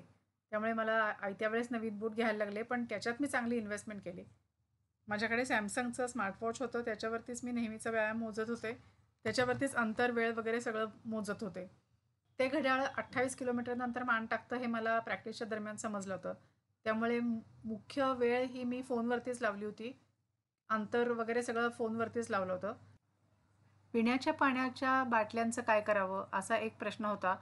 त्यामुळे 0.52 0.74
मला 0.74 0.94
आयत्या 1.22 1.48
वेळेस 1.50 1.68
नवीन 1.72 1.98
बूट 2.00 2.16
घ्यायला 2.16 2.38
लागले 2.38 2.62
पण 2.64 2.84
त्याच्यात 2.86 3.16
मी 3.20 3.28
चांगली 3.28 3.58
इन्व्हेस्टमेंट 3.58 4.04
केली. 4.04 4.24
माझ्याकडे 5.08 5.46
सॅमसंगचं 5.46 6.08
स्मार्टवॉच 6.08 6.62
होतं 6.62 6.82
त्याच्यावरतीच 6.82 7.44
मी 7.44 7.52
नेहमीचा 7.52 7.90
व्यायाम 7.90 8.18
मोजत 8.18 8.50
होते. 8.50 8.74
त्याच्यावरतीच 9.24 9.76
अंतर 9.76 10.12
वेळ 10.12 10.34
वगैरे 10.34 10.62
सगळं 10.62 10.86
मोजत 11.06 11.44
होते. 11.44 11.68
ते 12.40 12.48
घड्याळ 12.48 12.84
अठ्ठावीस 12.98 13.36
किलोमीटरनंतर 13.36 14.04
मान 14.04 14.26
टाकतं 14.26 14.56
हे 14.56 14.66
मला 14.66 15.00
प्रॅक्टिसच्या 15.00 15.48
दरम्यान 15.48 15.76
समजलं 15.76 16.14
होतं. 16.14 16.34
त्यामुळे 16.84 17.20
मुख्य 17.20 18.14
वेळ 18.18 18.46
ही 18.46 18.64
मी 18.64 18.82
फोनवरतीच 18.82 19.42
लावली 19.42 19.66
होती. 19.66 20.00
अंतर 20.70 21.12
वगैरे 21.12 21.44
सगळं 21.44 21.70
फोनवरतीच 21.70 22.32
लावलं 22.32 22.54
होतं. 22.54 22.74
पिण्याच्या 23.94 24.34
पाण्याच्या 24.34 25.04
बाटल्यांचं 25.04 25.62
काय 25.62 25.82
करावं 25.82 26.26
असा 26.34 26.58
एक 26.58 26.78
प्रश्न 26.78 27.06
होता. 27.06 27.36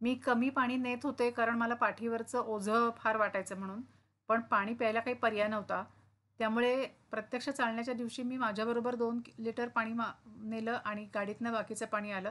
मी 0.00 0.14
कमी 0.14 0.50
पाणी 0.50 0.76
नेत 0.76 0.98
होते 1.02 1.30
कारण 1.30 1.54
मला 1.54 1.74
पाठीवरचं 1.74 2.38
ओझं 2.38 2.90
फार 2.96 3.16
वाटायचं 3.16 3.58
म्हणून. 3.58 3.80
पण 4.28 4.40
पाणी 4.40 4.74
प्यायला 4.74 5.00
काही 5.00 5.16
पर्याय 5.16 5.48
नव्हता. 5.48 5.84
त्यामुळे 6.40 6.84
प्रत्यक्ष 7.10 7.48
चालण्याच्या 7.48 7.94
दिवशी 7.94 8.22
मी 8.22 8.36
माझ्याबरोबर 8.36 8.94
दोन 8.94 9.20
लिटर 9.38 9.68
पाणी 9.68 9.92
मा 9.92 10.10
नेलं 10.42 10.78
आणि 10.84 11.04
गाडीतनं 11.14 11.52
बाकीचं 11.52 11.86
पाणी 11.86 12.10
आलं. 12.12 12.30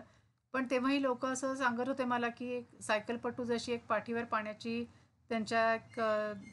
पण 0.54 0.66
तेव्हाही 0.72 1.02
लोक 1.02 1.26
असं 1.26 1.56
सांगत 1.56 1.88
होते 1.88 2.04
मला 2.06 2.28
की 2.30 2.50
एक 2.54 2.82
सायकलपटू 2.82 3.44
जशी 3.44 3.72
एक 3.74 3.86
पाठीवर 3.88 4.24
पाण्याची 4.26 4.84
त्यांच्या 5.30 5.74
एक 5.74 6.00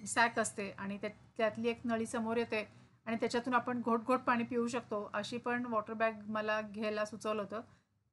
सॅक 0.07 0.39
असते 0.39 0.71
आणि 0.79 0.97
त्या 0.99 1.11
त्यातली 1.39 1.69
एक 1.69 1.81
नळी 1.85 2.07
समोर 2.07 2.37
येते 2.37 2.67
आणि 3.07 3.17
त्याच्यातून 3.17 3.55
आपण 3.55 3.81
घोट 3.83 4.05
घोट 4.05 4.21
पाणी 4.21 4.45
पिऊ 4.45 4.67
शकतो 4.69 5.09
अशी 5.15 5.39
पण 5.39 5.65
वॉटर 5.67 5.93
बॅग 5.95 6.21
मला 6.29 6.61
घ्यायला 6.63 7.05
सुचवलं 7.05 7.43
होतं. 7.43 7.61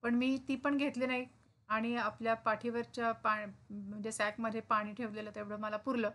पण 0.03 0.15
मी 0.15 0.37
ती 0.47 0.55
पण 0.55 0.77
घेतली 0.77 1.05
नाही 1.05 1.25
आणि 1.69 1.95
आपल्या 1.97 2.33
पाठीवरच्या 2.35 3.11
पा 3.13 3.35
म्हणजे 3.69 4.11
सॅकमध्ये 4.11 4.61
पाणी 4.61 4.93
ठेवलेलं 4.93 5.31
तेवढं 5.35 5.59
मला 5.59 5.77
पुरलं. 5.77 6.09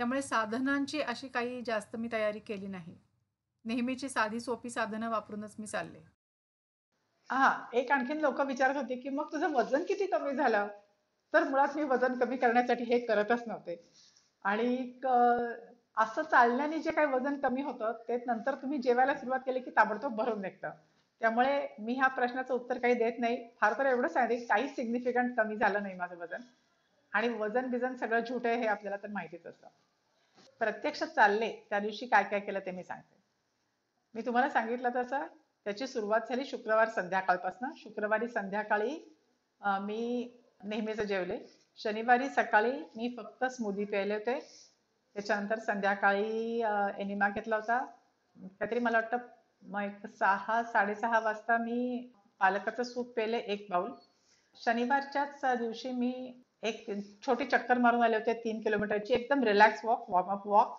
त्यामुळे 0.00 0.22
साधनांची 0.22 1.00
अशी 1.00 1.28
काही 1.28 1.62
जास्त 1.62 1.96
मी 1.96 2.08
तयारी 2.12 2.38
केली 2.38 2.66
नाही. 2.66 2.94
नेहमीची 3.64 4.08
साधी 4.08 4.40
सोपी 4.40 4.70
साधनं 4.70 5.10
वापरूनच 5.10 5.54
मी 5.58 5.66
चालले. 5.66 5.98
हा 7.30 7.68
एक 7.72 7.92
आणखीन 7.92 8.20
लोक 8.20 8.40
विचारत 8.40 8.76
होते 8.76 8.96
की 8.96 9.08
मग 9.08 9.32
तुझं 9.32 9.52
वजन 9.52 9.82
किती 9.82 10.06
कमी 10.06 10.34
झालं? 10.36 10.68
तर 11.32 11.44
मुळात 11.44 11.76
मी 11.76 11.82
वजन 11.82 12.14
कमी 12.14 12.36
करण्यासाठी 12.36 12.84
हे 12.84 12.98
करतच 12.98 13.42
नव्हते. 13.46 13.76
आणि 14.44 14.92
असं 15.96 16.22
चालण्याने 16.22 16.78
जे 16.78 16.90
काही 16.90 17.06
वजन 17.06 17.36
कमी 17.40 17.62
होतं 17.62 17.92
ते 18.08 18.16
नंतर 18.16 18.54
तुम्ही 18.54 18.78
जेवायला 18.78 19.14
सुरुवात 19.14 19.40
केली 19.40 19.60
की 19.60 19.70
ताबडतोब 19.70 20.14
भरून 20.14 20.40
निघतं. 20.42 20.70
त्यामुळे 21.20 21.68
मी 21.78 21.94
ह्या 21.94 22.08
प्रश्नाचं 22.08 22.54
उत्तर 22.54 22.78
काही 22.78 22.94
देत 22.94 23.18
नाही. 23.18 23.48
फार 23.60 23.78
तर 23.78 23.86
एवढंच 23.86 24.16
आहे 24.16 24.46
काही 24.46 24.68
सिग्निफिकंट 24.68 25.36
कमी 25.36 25.56
झालं 25.56 25.82
नाही 25.82 25.94
माझं 25.94 26.16
वजन. 26.16 26.40
आणि 27.12 27.28
वजन 27.28 27.70
बिजन 27.70 27.94
सगळं 27.94 28.20
झूट 28.20 28.46
आहे 28.46 28.56
हे 28.56 28.66
आपल्याला 28.66 28.96
तर 28.96 29.08
माहितीच 29.08 29.46
असतं. 29.46 29.68
प्रत्यक्ष 30.60 31.02
चालले 31.04 31.50
त्या 31.70 31.78
दिवशी 31.78 32.06
काय 32.06 32.24
काय 32.24 32.40
केलं 32.40 32.60
ते 32.66 32.70
मी 32.70 32.82
सांगते. 32.84 33.18
मी 34.14 34.22
तुम्हाला 34.26 34.48
सांगितलं 34.50 34.88
तसं 34.96 35.26
त्याची 35.66 35.86
सुरुवात 35.86 36.20
झाली 36.28 36.44
शुक्रवार 36.44 36.88
संध्याकाळपासून. 36.88 37.72
शुक्रवारी 37.76 38.28
संध्याकाळी 38.28 38.98
मी 39.60 40.30
नेहमीच 40.64 41.00
जेवले. 41.00 41.38
शनिवारी 41.78 42.28
सकाळी 42.28 42.72
मी 42.96 43.14
फक्त 43.16 43.44
स्मूदी 43.44 43.84
प्यायले 43.84 44.14
होते. 44.14 44.38
त्याच्यानंतर 45.16 45.58
संध्याकाळी 45.58 46.60
एनिमा 46.98 47.28
घेतला 47.28 47.56
होता. 47.56 47.78
काहीतरी 48.36 48.78
मला 48.78 48.98
वाटतं 48.98 49.26
मग 49.62 49.82
एक 49.82 50.06
सहा 50.18 50.62
साडेसहा 50.62 51.18
वाजता 51.20 51.56
मी 51.58 52.10
पालकाचं 52.40 52.82
सूप 52.82 53.12
पेले 53.16 53.38
एक 53.38 53.66
बाउल. 53.70 53.90
शनिवारच्याच 54.56 55.40
दिवशी 55.58 55.92
मी 55.92 56.42
एक 56.62 56.84
छोटी 57.26 57.44
चक्कर 57.44 57.78
मारून 57.78 58.02
आले 58.02 58.16
होते 58.16 58.32
तीन 58.44 58.60
किलोमीटरची. 58.62 59.14
एकदम 59.14 59.44
रिलॅक्स 59.44 59.84
वॉक 59.84 60.04
वॉर्मअप 60.10 60.46
वॉक 60.46 60.76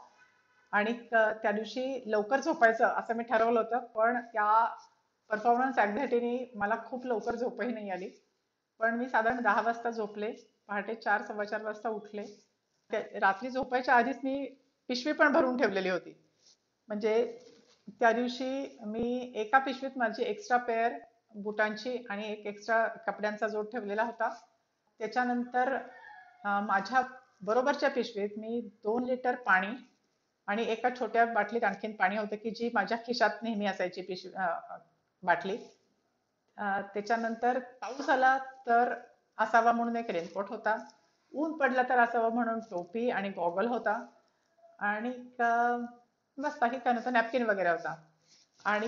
आणि 0.74 0.94
त्या 1.12 1.52
दिवशी 1.52 2.02
लवकर 2.12 2.40
झोपायचं 2.40 2.86
असं 3.00 3.16
मी 3.18 3.24
ठरवलं 3.24 3.60
होतं 3.60 3.86
पण 3.96 4.20
त्या 4.34 4.66
परफॉर्मन्स 5.30 5.80
अँझायटीने 5.80 6.52
मला 6.56 6.76
खूप 6.86 7.06
लवकर 7.06 7.36
झोपही 7.36 7.72
नाही 7.74 7.90
आली. 7.90 8.10
पण 8.80 8.96
मी 8.98 9.08
साधारण 9.10 9.42
दहा 9.44 9.62
वाजता 9.62 9.90
झोपले 9.90 10.32
पहाटे 10.68 10.96
चार 10.96 11.22
सव्वा 11.22 11.44
चार 11.46 11.62
वाजता 11.62 11.90
उठले. 11.90 12.24
रात्री 12.92 13.50
झोपायच्या 13.50 13.96
आधीच 13.96 14.20
मी 14.24 14.46
पिशवी 14.90 15.14
पण 15.14 15.32
भरून 15.34 15.58
ठेवलेली 15.58 15.90
होती. 15.90 16.14
म्हणजे 16.90 17.14
त्या 18.00 18.12
दिवशी 18.12 18.78
मी 18.86 19.32
एका 19.36 19.60
पिशवीत 19.60 19.98
माझी 19.98 20.24
एक्स्ट्रा 20.24 20.58
पेअर 20.58 20.94
बुटांची 21.36 21.98
आणि 22.10 22.32
एक 22.32 22.46
एक्स्ट्रा 22.48 22.86
कपड्यांचा 23.08 23.48
जोड 23.48 23.66
ठेवलेला 23.66 24.04
होता. 24.04 24.34
त्याच्यानंतर 25.02 25.78
माझ्या 26.64 27.02
बरोबरच्या 27.42 27.90
पिशवीत 27.90 28.38
मी 28.38 28.60
दोन 28.84 29.04
लिटर 29.04 29.36
पाणी 29.36 29.68
आणि 30.48 30.64
एका 30.64 30.90
छोट्या 31.00 31.24
बाटलीत 31.26 31.64
आणखीन 31.64 31.96
पाणी 31.96 32.18
होतं 32.18 32.36
की 32.36 32.50
जी 32.52 32.70
माझ्या 32.74 32.98
खिशात 32.98 33.42
नेहमी 33.44 33.66
असायची 33.66 34.02
पिशवी 34.02 34.32
बाटली. 35.24 35.58
त्याच्यानंतर 36.94 37.60
पाऊस 37.82 38.10
आला 38.10 38.38
तर 38.68 38.94
असावा 39.38 39.72
म्हणून 39.72 39.96
एक 39.96 40.10
रेनकोट 40.12 40.50
होता. 40.50 40.78
ऊन 41.34 41.58
पडलं 41.58 41.90
तर 41.90 42.00
असावं 42.00 42.34
म्हणून 42.34 42.60
टोपी 42.72 43.10
आणि 43.10 43.30
गॉगल 43.30 43.68
होता. 43.68 44.00
आणि 44.80 45.10
मस्त 45.10 45.42
बस 46.38 46.60
बाकी 46.62 46.78
काय 46.80 46.94
नव्हतं 46.94 47.14
नॅपकिन 47.14 47.46
वगैरे 47.46 47.70
होता. 47.70 47.96
आणि 48.66 48.88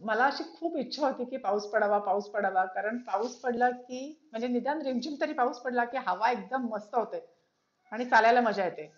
मला 0.00 0.24
अशी 0.24 0.44
खूप 0.58 0.76
इच्छा 0.76 1.06
होती 1.06 1.24
की 1.24 1.36
पाऊस 1.36 1.66
पडावा 1.70 1.98
पाऊस 1.98 2.28
पडावा. 2.30 2.64
कारण 2.64 2.98
पाऊस 2.98 3.34
पडला 3.40 3.70
की 3.70 4.28
म्हणजे 4.32 4.48
निदान 4.48 4.82
रिमझिम 4.82 5.14
तरी 5.20 5.32
पाऊस 5.32 5.58
पडला 5.58 5.84
की 5.84 5.98
हवा 6.06 6.30
एकदम 6.30 6.68
मस्त 6.68 6.94
होते. 6.94 7.24
आणि 7.92 8.04
चालायला 8.04 8.40
मजा 8.40 8.64
येते. 8.64 8.92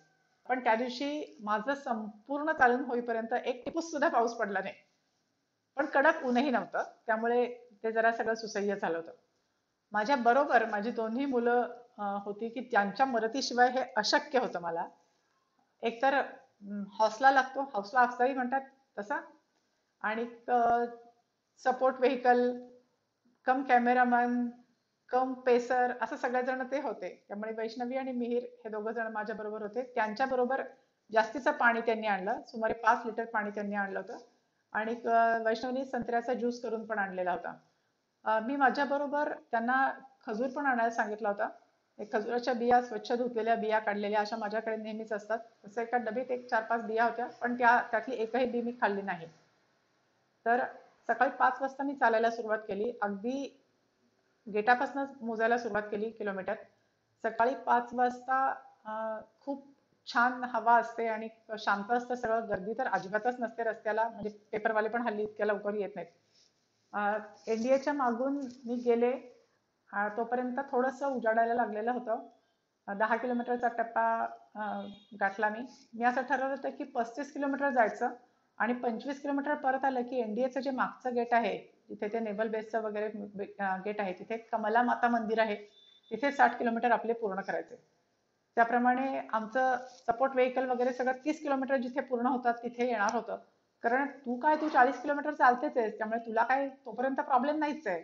पण 0.48 0.64
त्या 0.64 0.74
दिवशी 0.74 1.38
माझं 1.44 1.74
संपूर्ण 1.74 2.52
चालून 2.52 2.85
होईपर्यंत 2.85 3.33
एक 3.35 3.64
टिपूस 3.64 3.90
सुद्धा 3.90 4.09
पाऊस 4.09 4.35
पडला 4.35 4.61
नाही. 4.61 4.74
पण 5.76 5.87
कडक 5.87 6.24
ऊनही 6.24 6.50
नव्हतं. 6.50 6.83
त्यामुळे 7.06 7.46
ते 7.85 7.92
जरा 7.92 8.12
सगळं 8.12 8.35
सुसह्य 8.35 8.76
झालं 8.76 8.96
होतं. 8.98 9.12
माझ्या 9.92 10.16
बरोबर 10.16 10.64
माझी 10.64 10.90
दोन्ही 10.90 11.26
मुलं 11.26 11.66
होती 12.24 12.48
की 12.48 12.61
त्यांच्या 12.61 13.06
मदतीशिवाय 13.06 13.70
हे 13.70 13.83
अशक्य 13.96 14.38
होतं 14.38 14.61
मला. 14.61 14.87
एकतर 15.83 16.20
हौसला 16.98 17.30
लागतो. 17.30 17.70
हौसला 17.74 18.00
अफजाई 18.00 18.35
म्हणतात 18.35 18.61
तसा. 18.98 19.20
आणि 20.02 20.24
support 21.62 21.96
vehicle 22.00 22.50
cum 23.46 23.62
cameraman 23.62 24.48
cum 25.10 25.32
pacer 25.46 25.92
असं 26.02 26.16
सगळेजण 26.16 26.62
ते 26.70 26.80
होते. 26.80 27.08
त्यामुळे 27.28 27.52
वैष्णवी 27.56 27.96
आणि 27.96 28.12
मिहीर 28.12 28.42
हे 28.64 28.68
दोघं 28.70 28.92
जण 28.92 29.12
माझ्या 29.12 29.36
बरोबर 29.36 29.62
होते. 29.62 29.82
त्यांच्या 29.94 30.26
बरोबर 30.26 30.62
जास्तीचं 31.10 31.52
पाणी 31.52 31.80
त्यांनी 31.80 32.06
आणलं. 32.06 32.40
सुमारे 32.48 32.74
पाच 32.74 33.06
लिटर 33.06 33.24
पाणी 33.24 33.50
त्यांनी 33.50 33.76
आणलं 33.76 33.98
होतं. 33.98 34.18
आणि 34.72 34.94
वैष्णवीने 35.44 35.84
संत्र्याचा 35.84 36.34
ज्यूस 36.34 36.60
करून 36.62 36.84
पण 36.86 36.98
आणलेला 36.98 37.32
होता. 37.32 38.40
मी 38.46 38.56
माझ्या 38.56 38.84
बरोबर 38.84 39.32
त्यांना 39.50 39.90
खजूर 40.26 40.48
पण 40.48 40.66
आणायला 40.66 40.90
सांगितला 40.90 41.28
होता. 41.28 41.48
एक 41.98 42.12
खजुराच्या 42.12 42.52
बिया 42.54 42.80
स्वच्छ 42.82 43.12
धुतलेल्या 43.12 43.54
बिया 43.56 43.78
काढलेल्या 43.78 44.20
अशा 44.20 44.36
माझ्याकडे 44.36 44.76
नेहमीच 44.76 45.12
असतात. 45.12 45.38
तसं 45.64 45.82
एका 45.82 45.96
डबीत 45.98 46.30
एक 46.30 46.46
चार 46.50 46.62
पाच 46.62 46.84
बिया 46.84 47.04
होत्या 47.04 47.26
पण 47.42 47.54
त्या 47.58 47.80
त्यातली 47.90 48.14
एकही 48.14 48.46
बी 48.46 48.60
मी 48.62 48.72
खाल्ली 48.80 49.02
नाही. 49.02 49.26
तर 50.46 50.64
सकाळी 51.09 51.31
पाच 51.38 51.61
वाजता 51.61 51.85
मी 51.85 51.94
चालायला 51.94 52.31
सुरुवात 52.31 52.59
केली. 52.68 52.92
अगदी 53.03 53.57
गेटापासून 54.46 55.05
मोजायला 55.26 55.59
सुरुवात 55.59 55.83
केली 55.90 56.11
किलोमीटर 56.11 56.55
सकाळी 57.24 57.55
पाच 57.66 57.92
वाजता 57.94 58.38
खूप 59.40 59.66
छान 60.09 60.44
हवा 60.44 60.74
असते 60.81 61.07
आणि 61.09 61.29
शांत 61.59 61.90
असतं 61.92 62.14
सगळं. 62.14 62.48
गर्दी 62.48 62.72
तर 62.79 62.87
अजिबातच 62.88 63.40
नसते 63.40 63.62
रस्त्याला. 63.64 64.09
म्हणजे 64.09 64.31
पेपरवाले 64.53 64.88
पण 64.88 65.03
हल्ली 65.03 65.22
इतक्या 65.22 65.46
लवकर 65.46 65.74
येत 65.74 65.96
नाहीत. 65.96 67.48
एनडीएच्या 67.48 67.92
मागून 67.92 68.40
मी 68.66 68.76
गेले. 68.85 69.12
तोपर्यंत 70.16 70.59
थोडंसं 70.70 71.07
उजाडायला 71.07 71.55
लागलेलं 71.55 71.90
होतं. 71.92 72.26
दहा 72.88 73.16
किलोमीटरचा 73.16 73.68
टप्पा 73.68 74.05
गाठला 75.20 75.48
मी. 75.48 75.61
मी 75.94 76.05
असं 76.05 76.22
ठरवलं 76.22 76.55
होतं 76.55 76.70
की 76.70 76.85
पस्तीस 76.85 77.33
किलोमीटर 77.33 77.70
जायचं. 77.70 78.14
आणि 78.61 78.73
पंचवीस 78.73 79.20
किलोमीटर 79.23 79.55
परत 79.55 79.85
आलं 79.85 80.03
की 80.03 80.20
एनडीएचं 80.20 80.61
जे 80.61 80.70
मागचं 80.70 81.14
गेट 81.14 81.33
आहे 81.35 81.57
तिथे 81.88 82.09
ते 82.12 82.18
नेव्हल 82.20 82.49
बेसचं 82.49 82.83
वगैरे 82.83 83.09
गेट 83.85 84.01
आहे 84.01 84.12
तिथे 84.12 84.37
कमला 84.53 84.83
माता 84.83 85.09
मंदिर 85.09 85.38
आहे 85.38 85.55
तिथे 86.11 86.31
साठ 86.33 86.59
किलोमीटर 86.59 86.90
आपले 86.90 87.12
पूर्ण 87.12 87.40
करायचे. 87.40 87.77
त्याप्रमाणे 88.57 89.20
आमचं 89.33 89.77
सपोर्ट 90.07 90.33
व्हेकल 90.35 90.68
वगैरे 90.70 90.92
सगळं 90.92 91.25
तीस 91.25 91.42
किलोमीटर 91.42 91.77
जिथे 91.77 92.01
पूर्ण 92.01 92.27
होतात 92.27 92.55
तिथे 92.62 92.87
येणार 92.87 93.14
होतं. 93.14 93.37
कारण 93.85 94.07
तू 94.25 94.37
काय 94.40 94.57
तू 94.57 94.68
चाळीस 94.68 95.01
किलोमीटर 95.03 95.35
चालतेच 95.35 95.77
आहेस 95.77 95.96
त्यामुळे 95.99 96.18
तुला 96.27 96.42
काय 96.44 96.68
तोपर्यंत 96.85 97.20
प्रॉब्लेम 97.20 97.59
नाहीच 97.59 97.87
आहे. 97.87 98.03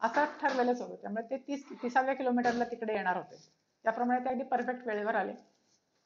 असं 0.00 0.24
ठरलेलंच 0.40 0.80
होतं 0.80 0.94
त्यामुळे 1.02 1.22
ते 1.30 1.36
तीस 1.48 1.64
तिसाव्या 1.82 2.14
किलोमीटरला 2.14 2.64
तिकडे 2.64 2.94
येणार 2.94 3.16
होते. 3.16 3.36
त्याप्रमाणे 3.84 4.24
ते 4.24 4.28
अगदी 4.28 4.44
परफेक्ट 4.44 4.86
वेळेवर 4.86 5.14
आले. 5.14 5.32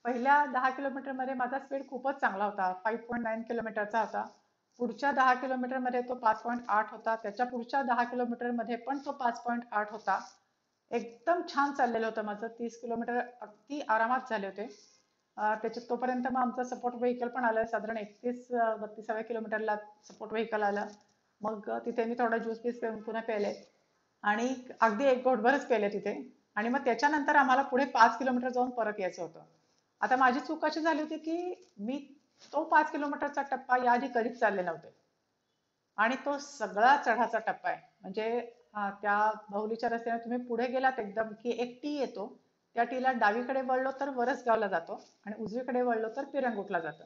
पहिल्या 0.05 0.45
दहा 0.47 0.69
किलोमीटरमध्ये 0.71 1.35
माझा 1.35 1.59
स्पीड 1.59 1.87
खूपच 1.89 2.21
चांगला 2.21 2.45
होता. 2.45 2.73
फाईव्ह 2.85 3.03
पॉईंट 3.05 3.25
नाईन 3.25 3.43
किलोमीटरचा 3.43 4.01
होता. 4.01 4.25
पुढच्या 4.79 5.11
दहा 5.13 5.35
किलोमीटरमध्ये 5.35 6.01
तो 6.09 6.15
पाच 6.15 6.43
पॉईंट 6.43 6.61
आठ 6.69 6.91
होता. 6.93 7.17
त्याच्या 7.17 7.47
पुढच्या 7.47 7.83
दहा 7.83 8.05
किलोमीटरमध्ये 8.05 8.77
पण 8.87 8.99
तो 9.07 9.13
पाच 9.13 9.43
पॉईंट 9.45 9.63
आठ 9.73 9.93
होता. 9.93 10.19
एकदम 10.91 11.43
छान 11.49 11.73
चाललेलं 11.75 12.07
होतं 12.07 12.25
माझं. 12.25 12.47
तीस 12.59 12.81
किलोमीटर 12.81 13.19
अगदी 13.19 13.81
आरामात 13.89 14.31
झाले 14.31 14.47
होते. 14.47 14.67
त्याच्यात 15.37 15.89
तोपर्यंत 15.91 16.27
मग 16.33 16.41
आमचं 16.41 16.63
सपोर्ट 16.65 16.95
व्हेकल 16.95 17.29
पण 17.29 17.45
आलं. 17.45 17.65
साधारण 17.65 17.97
एकतीस 17.97 18.47
बत्तीसाव्या 18.81 19.25
किलोमीटरला 19.25 19.77
सपोर्ट 20.09 20.33
व्हेकल 20.33 20.63
आलं. 20.63 20.87
मग 21.41 21.71
तिथे 21.87 22.05
मी 22.05 22.15
थोडा 22.19 22.39
ज्यूस 22.39 22.59
पीस 22.59 22.81
पिऊन 22.81 23.01
पुन्हा 23.03 23.23
प्यायले. 23.23 23.53
आणि 24.25 24.55
अगदी 24.81 25.05
एक 25.05 25.23
घोटभरच 25.25 25.67
प्यायले 25.67 25.89
तिथे. 25.89 26.21
आणि 26.57 26.69
मग 26.69 26.85
त्याच्यानंतर 26.85 27.37
आम्हाला 27.37 27.63
पुढे 27.63 27.85
पाच 27.95 28.19
किलोमीटर 28.19 28.49
जाऊन 28.49 28.71
परत 28.71 29.01
यायचं 29.01 29.23
होतं. 29.23 29.45
आता 30.01 30.17
माझी 30.17 30.41
चूक 30.41 30.65
अशी 30.65 30.81
झाली 30.81 31.01
होती 31.01 31.17
की 31.19 31.55
मी 31.79 31.99
तो 32.53 32.65
पाच 32.65 32.91
किलोमीटरचा 32.91 33.43
टप्पा 33.51 33.77
याआधी 33.85 34.09
कधीच 34.15 34.39
चालले 34.39 34.63
नव्हते. 34.63 34.95
आणि 35.99 36.17
तो 36.25 36.37
सगळा 36.39 36.97
चढाचा 36.97 37.39
टप्पा 37.39 37.69
आहे. 37.71 37.81
म्हणजे 38.01 38.41
त्या 39.03 39.31
बहुलीच्या 39.51 39.89
रस्त्याने 39.89 40.25
तुम्ही 40.25 40.39
पुढे 40.47 40.67
गेलात 40.67 40.99
एकदम 40.99 41.33
की 41.43 41.51
एक 41.63 41.79
टी 41.83 41.95
येतो 41.99 42.27
त्या 42.77 42.85
टीला 42.85 43.13
डावीकडे 43.13 43.61
वळलो 43.63 43.91
तर 44.01 44.09
वरसगावला 44.09 44.67
जातो 44.69 45.01
आणि 45.27 45.43
उजवीकडे 45.43 45.83
वळलो 45.83 46.09
तर 46.17 46.25
पिरंगुटला 46.25 46.79
जातं. 46.81 47.05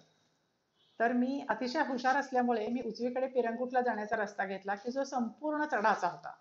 तर 1.00 1.12
मी 1.12 1.44
अतिशय 1.48 1.82
हुशार 1.88 2.16
असल्यामुळे 2.16 2.66
मी 2.66 2.82
उजवीकडे 2.86 3.26
पिरंगुटला 3.26 3.80
जाण्याचा 3.80 4.16
रस्ता 4.16 4.44
घेतला 4.44 4.74
की 4.74 4.90
जो 4.90 5.04
संपूर्ण 5.04 5.64
चढाचा 5.64 6.08
होता. 6.08 6.32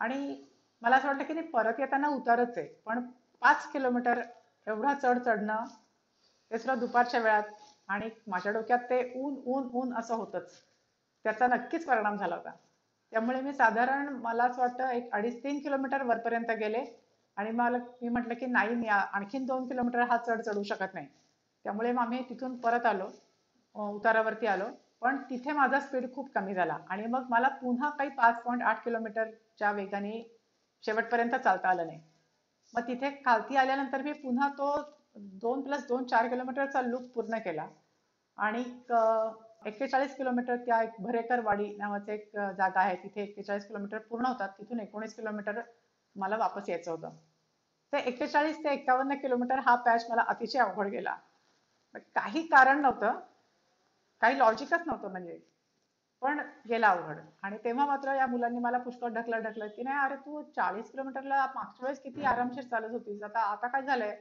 आणि 0.00 0.36
मला 0.82 0.96
असं 0.96 1.08
वाटलं 1.08 1.24
की 1.24 1.34
ते 1.34 1.40
परत 1.48 1.80
येताना 1.80 2.08
उतारच 2.08 2.58
आहे. 2.58 2.66
पण 2.86 3.00
पाच 3.42 3.70
किलोमीटर 3.72 4.22
एवढा 4.66 4.94
चढ 4.94 5.18
चढणं 5.18 5.64
ते 6.50 6.58
सुद्धा 6.58 6.74
दुपारच्या 6.74 7.20
वेळात 7.20 7.42
आणि 7.88 8.08
माझ्या 8.26 8.52
डोक्यात 8.52 8.78
ते 8.90 9.00
ऊन 9.16 9.36
ऊन 9.46 9.68
ऊन 9.72 9.94
असं 9.94 10.14
होतंच. 10.14 10.60
त्याचा 11.24 11.46
नक्कीच 11.46 11.84
परिणाम 11.86 12.16
झाला 12.16 12.34
होता. 12.36 12.50
त्यामुळे 13.12 13.40
मी 13.40 13.52
साधारण 13.52 14.08
मला 14.16 14.44
असं 14.44 14.60
वाटतं 14.62 14.90
एक 14.90 15.10
अडीच 15.12 15.42
तीन 15.44 15.58
किलोमीटर 15.58 16.02
वरपर्यंत 16.02 16.50
गेले 16.50 16.84
आणि 17.36 17.50
मला 17.50 17.78
मी 18.02 18.08
म्हटलं 18.08 18.34
की 18.34 18.46
नाही 18.46 18.74
मी 18.74 18.88
आणखीन 18.88 19.44
दोन 19.44 19.66
किलोमीटर 19.68 20.00
हा 20.00 20.16
चढ 20.18 20.40
चढू 20.40 20.62
शकत 20.62 20.94
नाही. 20.94 21.06
त्यामुळे 21.64 21.92
मग 21.92 22.02
आम्ही 22.02 22.22
तिथून 22.30 22.56
परत 22.56 22.86
आलो 22.86 23.08
उतारावरती 23.74 24.46
आलो. 24.46 24.64
पण 25.02 25.16
तिथे 25.30 25.52
माझा 25.52 25.78
स्पीड 25.80 26.12
खूप 26.14 26.30
कमी 26.34 26.54
झाला 26.54 26.76
आणि 26.88 27.06
मग 27.06 27.26
मला 27.30 27.48
पुन्हा 27.60 27.88
काही 27.90 28.10
पाच 28.10 28.42
पॉईंट 28.42 28.62
आठ 28.62 28.84
किलोमीटरच्या 28.84 29.70
वेगाने 29.72 30.22
शेवटपर्यंत 30.84 31.34
चालता 31.34 31.68
आलं 31.68 31.86
नाही. 31.86 32.00
मग 32.74 32.86
तिथे 32.86 33.10
खालती 33.24 33.56
आल्यानंतर 33.56 34.02
मी 34.02 34.12
पुन्हा 34.12 34.48
तो 34.48 34.76
दोन 35.16 35.60
प्लस 35.62 35.86
दोन 35.88 36.04
चार 36.06 36.28
किलोमीटरचा 36.28 36.80
लूप 36.82 37.10
पूर्ण 37.14 37.38
केला. 37.38 37.66
आणि 38.38 38.62
एक्केचाळीस 39.66 40.16
किलोमीटर 40.16 40.56
त्या 40.56 40.82
एक 40.82 40.90
भरेकर 41.00 41.40
वाडी 41.40 41.66
नावाचं 41.76 42.12
एक 42.12 42.30
जागा 42.36 42.80
आहे. 42.80 42.96
तिथे 42.96 43.22
एक्केचाळीस 43.22 43.66
किलोमीटर 43.68 43.98
पूर्ण 43.98 44.26
होतात. 44.26 44.48
तिथून 44.48 44.80
एकोणीस 44.80 45.14
किलोमीटर 45.16 45.60
मला 46.16 46.36
वापस 46.36 46.68
यायचं 46.68 46.90
होतं. 46.90 47.16
ते 47.92 47.98
एक्केचाळीस 47.98 48.58
ते 48.58 48.72
एकावन्न 48.72 49.14
किलोमीटर 49.14 49.58
हा 49.58 49.74
पॅच 49.76 50.06
मला 50.10 50.22
अतिशय 50.28 50.58
अवघड 50.58 50.88
गेला. 50.88 51.16
काही 51.94 52.46
कारण 52.46 52.80
नव्हतं. 52.80 53.18
काही 54.22 54.38
लॉजिकच 54.38 54.86
नव्हतं 54.86 55.10
म्हणजे. 55.10 55.38
पण 56.22 56.38
गेला 56.68 56.88
अवघड. 56.88 57.18
आणि 57.42 57.56
तेव्हा 57.64 57.86
मात्र 57.86 58.14
या 58.14 58.26
मुलांनी 58.26 58.58
मला 58.58 58.78
पुष्कळ 58.78 59.08
ढकलत 59.08 59.42
ढकलत. 59.42 59.70
की 59.76 59.82
नाही 59.82 59.98
अरे 59.98 60.16
तू 60.16 60.42
चाळीस 60.56 60.90
किलोमीटरला 60.90 61.46
मागच्या 61.54 61.84
वेळेस 61.84 62.00
किती 62.02 62.24
आरामशीर 62.24 62.64
चालत 62.64 62.90
होतीस. 62.90 63.22
आता 63.22 63.40
आता 63.52 63.66
काय 63.68 63.82
झालंय? 63.82 64.16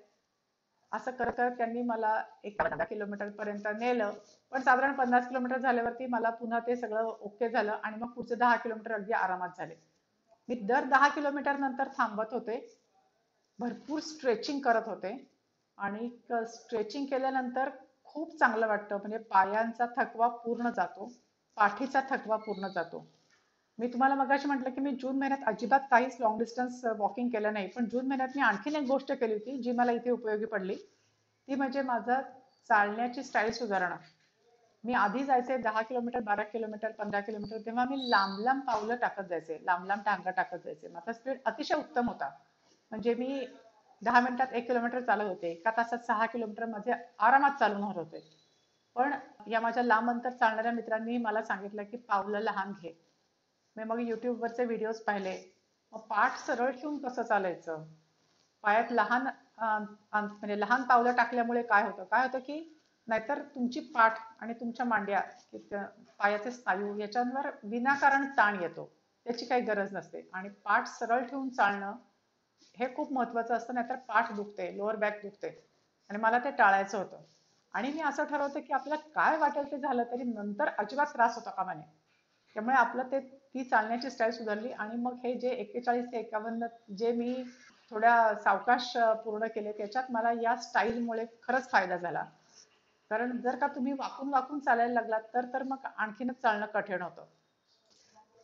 असं 0.91 1.11
करत 1.11 1.31
करत 1.37 1.51
त्यांनी 1.51 1.81
मला 1.81 2.21
एक 2.43 2.61
किलोमीटर 2.89 3.29
पर्यंत 3.29 3.67
नेलं. 3.79 4.11
पण 4.51 4.61
साधारण 4.61 4.93
पन्नास 4.93 5.27
किलोमीटर 5.27 5.57
झाल्यावरती 5.57 6.05
मला 6.05 6.29
पुन्हा 6.29 6.59
ते 6.59 6.75
सगळं 6.75 7.03
ओके 7.21 7.49
झालं 7.49 7.77
आणि 7.83 7.97
मग 7.97 8.07
पुढचे 8.07 8.35
दहा 8.35 8.55
किलोमीटर 8.55 8.93
अगदी 8.93 9.13
आरामात 9.13 9.49
झाले. 9.57 9.75
मी 10.49 10.55
दर 10.55 10.83
दहा 10.83 11.07
किलोमीटर 11.07 11.57
नंतर 11.57 11.87
थांबत 11.97 12.33
होते. 12.33 12.59
भरपूर 13.59 13.99
स्ट्रेचिंग 13.99 14.59
करत 14.59 14.87
होते. 14.87 15.15
आणि 15.77 16.09
स्ट्रेचिंग 16.47 17.05
केल्यानंतर 17.05 17.69
खूप 18.03 18.37
चांगलं 18.39 18.67
वाटतं. 18.67 18.97
म्हणजे 18.97 19.17
पायांचा 19.17 19.85
थकवा 19.97 20.27
पूर्ण 20.27 20.69
जातो. 20.69 21.11
पाठीचा 21.57 22.01
थकवा 22.09 22.35
पूर्ण 22.37 22.67
जातो. 22.67 23.05
मी 23.79 23.87
तुम्हाला 23.87 24.15
मगाशी 24.15 24.47
म्हटलं 24.47 24.69
की 24.69 24.81
मी 24.81 24.91
जून 24.91 25.17
महिन्यात 25.19 25.47
अजिबात 25.47 25.79
काहीच 25.91 26.17
लॉंग 26.19 26.39
डिस्टन्स 26.39 26.83
वॉकिंग 26.97 27.29
केलं 27.29 27.53
नाही. 27.53 27.67
पण 27.67 27.85
जून 27.85 28.07
महिन्यात 28.07 28.35
मी 28.35 28.41
आणखीन 28.41 28.75
एक 28.75 28.87
गोष्ट 28.87 29.11
केली 29.11 29.33
होती 29.33 29.57
जी 29.57 29.71
मला 29.71 29.91
इथे 29.91 30.09
उपयोगी 30.09 30.45
पडली. 30.45 30.75
ती 31.47 31.55
म्हणजे 31.55 31.81
माझं 31.81 32.21
चालण्याची 32.69 33.23
स्टाईल 33.23 33.51
सुधारणं. 33.51 33.95
मी 34.83 34.93
आधी 34.93 35.23
जायचे 35.23 35.57
दहा 35.57 35.81
किलोमीटर 35.81 36.19
बारा 36.19 36.43
किलोमीटर 36.43 36.91
पंधरा 36.91 37.19
किलोमीटर 37.19 37.57
तेव्हा 37.57 37.85
मी 37.85 38.09
लांब 38.09 38.39
लांब 38.39 38.61
पावलं 38.61 38.95
टाकत 38.95 39.23
जायचे 39.23 39.57
लांब 39.63 39.85
लांब 39.85 40.01
टांगा 40.05 40.31
टाकत 40.31 40.63
जायचे. 40.65 40.87
माझा 40.87 41.13
स्पीड 41.13 41.37
अतिशय 41.45 41.75
उत्तम 41.75 42.07
होता. 42.07 42.29
म्हणजे 42.91 43.13
मी 43.13 43.45
दहा 44.01 44.19
मिनिटात 44.19 44.53
एक 44.53 44.67
किलोमीटर 44.67 45.01
चालत 45.01 45.27
होते 45.27 45.51
एका 45.51 45.71
तासात 45.71 46.05
सहा 46.07 46.25
किलोमीटर 46.25 46.65
माझे 46.65 46.93
आरामात 47.19 47.59
चालून 47.59 47.83
होत 47.83 47.95
होते. 47.95 48.23
पण 48.95 49.13
या 49.47 49.59
माझ्या 49.59 49.83
लांब 49.83 50.09
अंतर 50.09 50.29
चालणाऱ्या 50.29 50.71
मित्रांनी 50.71 51.17
मला 51.17 51.41
सांगितलं 51.43 51.83
की 51.83 51.97
पावलं 51.97 52.39
लहान 52.39 52.71
घे. 52.73 52.93
मी 53.75 53.83
मग 53.83 53.99
युट्यूबवरचे 53.99 54.65
व्हिडिओज 54.65 54.99
पाहिले. 54.99 55.37
मग 55.93 55.99
पाठ 55.99 56.37
सरळ 56.37 56.71
ठेवून 56.71 56.97
कसं 56.97 57.23
चालायचं? 57.23 57.83
पायात 58.63 58.91
लहान 58.91 59.27
म्हणजे 59.59 60.59
लहान 60.59 60.83
पावलं 60.83 61.15
टाकल्यामुळे 61.15 61.63
काय 61.63 61.83
होतं? 61.83 62.03
काय 62.03 62.27
होतं 62.27 62.39
की 62.39 62.77
नाहीतर 63.07 63.41
तुमची 63.55 63.79
पाठ 63.79 64.17
आणि 64.39 64.53
तुमच्या 64.53 64.85
मांड्या 64.85 65.21
पायाचे 66.19 66.51
स्नायू 66.51 66.97
याच्यावर 66.97 67.49
विनाकारण 67.63 68.25
ताण 68.37 68.61
येतो. 68.61 68.85
त्याची 69.25 69.45
काही 69.45 69.61
गरज 69.61 69.93
नसते. 69.93 70.29
आणि 70.33 70.49
पाठ 70.49 70.87
सरळ 70.87 71.23
ठेवून 71.23 71.49
चालणं 71.49 71.95
हे 72.77 72.93
खूप 72.95 73.11
महत्वाचं 73.13 73.53
असतं 73.53 73.73
नाहीतर 73.73 73.95
पाठ 74.07 74.31
दुखते 74.33 74.77
लोअर 74.77 74.95
बॅक 74.95 75.21
दुखते. 75.23 75.49
आणि 76.09 76.17
मला 76.17 76.39
ते 76.39 76.51
टाळायचं 76.51 76.97
होतं. 76.97 77.21
आणि 77.73 77.91
मी 77.91 78.01
असं 78.01 78.23
ठरवतं 78.23 78.59
की 78.59 78.73
आपल्याला 78.73 79.09
काय 79.15 79.37
वाटेल 79.37 79.71
ते 79.71 79.77
झालं 79.77 80.03
तरी 80.03 80.23
नंतर 80.23 80.69
अजिबात 80.77 81.13
त्रास 81.13 81.35
होता 81.35 81.51
कामा 81.51 81.73
नये 81.73 81.99
त्यामुळे 82.55 82.75
आपलं 82.75 83.03
ते 83.03 83.19
ती 83.19 83.63
चालण्याची 83.63 84.09
स्टाईल 84.09 84.31
सुधारली 84.31 84.71
आणि 84.71 84.97
मग 84.97 85.15
हे 85.23 85.33
जे 85.33 85.49
एक्केचाळीस 85.51 86.05
ते 86.11 86.19
एकावन्न 86.19 86.67
जे 86.97 87.11
मी 87.11 87.43
थोड्या 87.91 88.33
सावकाश 88.43 88.91
पूर्ण 89.25 89.47
केले 89.47 89.71
त्याच्यात 89.71 90.11
मला 90.11 90.31
या 90.41 90.55
स्टाईलमुळे 90.55 91.25
खरंच 91.43 91.69
फायदा 91.71 91.97
झाला. 91.97 92.23
कारण 93.11 93.37
जर 93.41 93.55
का 93.55 93.67
तुम्ही 93.67 93.93
वाकून 93.93 94.29
वाकून 94.29 94.59
चालायला 94.59 94.93
लागलात 94.93 95.21
तर 95.33 95.45
तर 95.53 95.63
मग 95.63 95.85
आणखीनच 95.87 96.35
चालणं 96.41 96.65
कठीण 96.65 97.01
होतं. 97.01 97.25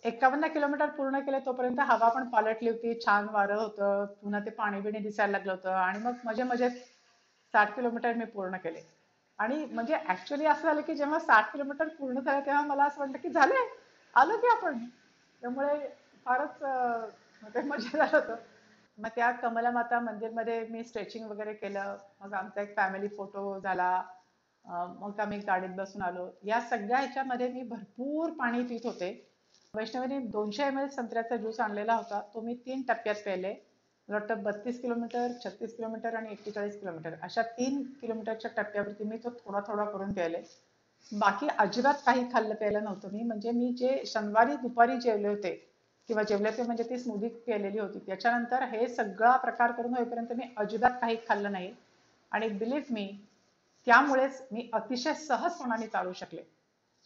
एकावन्न 0.04 0.48
किलोमीटर 0.48 0.90
पूर्ण 0.90 1.20
केले 1.20 1.40
तोपर्यंत 1.40 1.80
हवा 1.80 2.10
पण 2.10 2.28
पालटली 2.30 2.70
होती 2.70 2.94
छान 3.06 3.28
वारं 3.30 3.56
होतं 3.56 4.06
पुन्हा 4.22 4.40
ते 4.40 4.50
पाणी 4.50 4.82
बिणी 4.82 5.00
दिसायला 5.00 5.32
लागलं 5.32 5.52
होतं 5.52 5.74
आणि 5.76 6.00
मग 6.00 6.26
मजे 6.26 6.44
मजेत 6.44 6.72
साठ 7.54 7.76
किलोमीटर 7.76 8.13
मी 8.13 8.26
पूर्ण 8.26 8.58
केले. 8.58 8.82
आणि 9.39 9.65
म्हणजे 9.65 9.95
ऍक्च्युली 10.10 10.45
असं 10.45 10.67
झालं 10.67 10.82
की 10.82 10.95
जेव्हा 10.95 11.19
साठ 11.19 11.52
किलोमीटर 11.52 11.88
पूर्ण 11.88 12.19
झालं 12.19 12.45
तेव्हा 12.45 12.62
मला 12.62 12.84
असं 12.84 13.00
वाटलं 13.00 13.17
की 13.17 13.30
झाले 13.30 13.56
आलो 14.15 14.38
की 14.38 14.47
आपण. 14.47 14.78
त्यामुळे 15.41 15.78
फारच 16.26 16.62
म्हणजे 16.62 17.62
मजा 17.62 17.97
झालं 17.97 18.17
होतं. 18.17 18.36
मग 18.97 19.10
त्या 19.15 19.32
कमला 19.32 19.71
माता 19.71 20.00
मंदिरमध्ये 20.00 20.60
मी 20.69 20.84
स्ट्रेचिंग 20.84 21.30
वगैरे 21.30 21.54
केलं. 21.54 21.97
मग 22.21 22.34
आमचा 22.34 22.62
एक 22.62 22.76
फॅमिली 22.76 23.08
फोटो 23.08 23.60
झाला. 23.60 24.02
मग 25.00 25.19
आम्ही 25.19 25.39
गाडीत 25.39 25.76
बसून 25.76 26.02
आलो. 26.02 26.28
या 26.43 26.62
सगळ्या 26.62 26.97
ह्याच्यामध्ये 26.97 27.47
मी 27.47 27.63
भरपूर 27.63 28.30
पाणी 28.30 28.63
पित 28.63 28.86
होते. 28.86 29.12
वैष्णवीने 29.73 30.19
दोनशे 30.19 30.63
एम 30.63 30.80
एल 30.80 30.88
संत्र्याचा 30.88 31.36
ज्यूस 31.36 31.60
आणलेला 31.60 31.93
होता. 31.93 32.21
तो 32.34 32.41
मी 32.41 32.54
तीन 32.56 32.82
टप्प्यात 32.82 33.15
प्यायले. 33.15 33.54
मला 34.10 34.17
वाटतं 34.17 34.43
बत्तीस 34.43 34.82
किलोमीटर 34.82 35.32
छत्तीस 35.46 35.76
किलोमीटर 35.76 36.15
आणि 36.15 36.32
एक्केचाळीस 36.32 36.80
किलोमीटर 36.80 37.13
अशा 37.22 37.41
तीन 37.41 37.82
किलोमीटरच्या 38.02 38.52
टप्प्यावरती 38.58 39.04
मी 39.04 39.17
तो 39.17 39.30
थोडा 39.30 39.60
थोडा 39.67 39.84
करून 39.84 40.12
प्यायले. 40.12 40.41
बाकी 41.12 41.48
अजिबात 41.58 41.93
काही 42.06 42.24
खाल्लं 42.34 42.56
प्यायला 42.56 42.80
नव्हतं 42.80 43.12
मी. 43.12 43.24
म्हणजे 43.24 43.52
मी 43.52 43.72
जे 43.74 44.04
शनिवारी 44.06 44.56
दुपारी 44.56 45.00
जेवले 45.02 45.28
होते 45.28 45.52
किंवा 46.10 46.24
जेवले 46.24 46.50
होते 46.50 46.63
म्हणजे 46.63 46.84
ती 46.84 47.00
स्मूदी 47.00 47.30
केलेली 47.30 47.80
होती. 47.80 48.00
त्याच्यानंतर 48.00 48.63
हे 48.63 48.88
सगळा 48.88 49.36
प्रकार 49.36 49.72
करून 49.72 49.93
होईपर्यंत 49.93 50.34
मी 50.34 50.43
अजिबात 50.58 50.91
काही 51.02 51.17
खाल्लं 51.30 51.52
नाही. 51.52 51.74
आणि 52.32 52.50
बिलीव्ह 52.50 52.93
मी 52.93 53.12
त्यामुळेच 53.86 54.48
मी 54.52 54.70
अतिशय 54.74 55.13
सहजपणाने 55.13 55.88
चालू 55.88 56.13
शकले. 56.13 56.41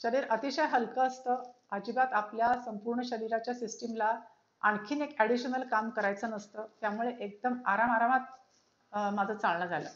शरीर 0.01 0.23
अतिशय 0.29 0.65
हलकं 0.65 1.01
असतं. 1.01 1.43
अजिबात 1.71 2.13
आपल्या 2.13 2.53
संपूर्ण 2.65 3.01
शरीराच्या 3.01 3.53
सिस्टीमला 3.53 4.19
आणखीन 4.63 5.01
एक 5.01 5.21
ऍडिशनल 5.21 5.63
काम 5.63 5.89
करायचं 5.89 6.29
नसतं. 6.29 6.65
त्यामुळे 6.81 7.13
एकदम 7.19 7.53
आराम 7.65 7.91
आरामात 7.91 9.05
माझं 9.13 9.35
चालणं 9.35 9.65
झालं. 9.65 9.89